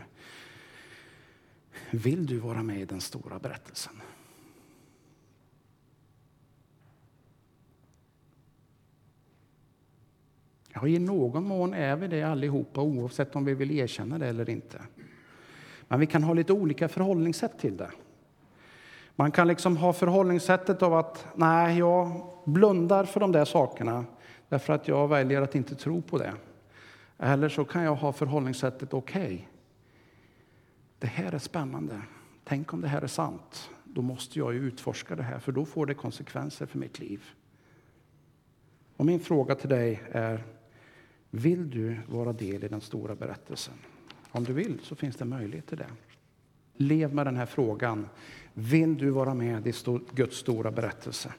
Vill 1.91 2.25
du 2.25 2.39
vara 2.39 2.63
med 2.63 2.79
i 2.79 2.85
den 2.85 3.01
stora 3.01 3.39
berättelsen? 3.39 3.93
Ja, 10.73 10.87
i 10.87 10.99
någon 10.99 11.43
mån 11.43 11.73
är 11.73 11.95
vi 11.95 12.07
det 12.07 12.23
allihopa 12.23 12.81
oavsett 12.81 13.35
om 13.35 13.45
vi 13.45 13.53
vill 13.53 13.71
erkänna 13.71 14.17
det 14.17 14.27
eller 14.27 14.49
inte. 14.49 14.81
Men 15.87 15.99
vi 15.99 16.05
kan 16.05 16.23
ha 16.23 16.33
lite 16.33 16.53
olika 16.53 16.89
förhållningssätt 16.89 17.59
till 17.59 17.77
det. 17.77 17.91
Man 19.15 19.31
kan 19.31 19.47
liksom 19.47 19.77
ha 19.77 19.93
förhållningssättet 19.93 20.83
av 20.83 20.93
att 20.93 21.27
nej, 21.35 21.77
jag 21.77 22.21
blundar 22.45 23.05
för 23.05 23.19
de 23.19 23.31
där 23.31 23.45
sakerna 23.45 24.05
därför 24.49 24.73
att 24.73 24.87
jag 24.87 25.07
väljer 25.07 25.41
att 25.41 25.55
inte 25.55 25.75
tro 25.75 26.01
på 26.01 26.17
det. 26.17 26.33
Eller 27.17 27.49
så 27.49 27.65
kan 27.65 27.83
jag 27.83 27.95
ha 27.95 28.13
förhållningssättet 28.13 28.93
okej. 28.93 29.23
Okay, 29.23 29.41
det 30.99 31.07
här 31.07 31.31
är 31.31 31.39
spännande. 31.39 32.01
Tänk 32.43 32.73
om 32.73 32.81
det 32.81 32.87
här 32.87 33.01
är 33.01 33.07
sant. 33.07 33.69
Då 33.83 34.01
måste 34.01 34.39
jag 34.39 34.53
ju 34.53 34.59
utforska 34.59 35.15
det 35.15 35.23
här 35.23 35.39
för 35.39 35.51
då 35.51 35.65
får 35.65 35.85
det 35.85 35.93
konsekvenser 35.93 36.65
för 36.65 36.79
mitt 36.79 36.99
liv. 36.99 37.23
Och 38.97 39.05
min 39.05 39.19
fråga 39.19 39.55
till 39.55 39.69
dig 39.69 40.01
är, 40.11 40.43
vill 41.29 41.69
du 41.69 41.97
vara 42.07 42.33
del 42.33 42.63
i 42.63 42.67
den 42.67 42.81
stora 42.81 43.15
berättelsen? 43.15 43.73
Om 44.31 44.43
du 44.43 44.53
vill 44.53 44.79
så 44.83 44.95
finns 44.95 45.15
det 45.15 45.25
möjlighet 45.25 45.67
till 45.67 45.77
det. 45.77 45.89
Lev 46.73 47.13
med 47.13 47.27
den 47.27 47.35
här 47.35 47.45
frågan. 47.45 48.09
Vill 48.53 48.97
du 48.97 49.09
vara 49.09 49.33
med 49.33 49.67
i 49.67 49.73
Guds 50.13 50.37
stora 50.37 50.71
berättelse? 50.71 51.33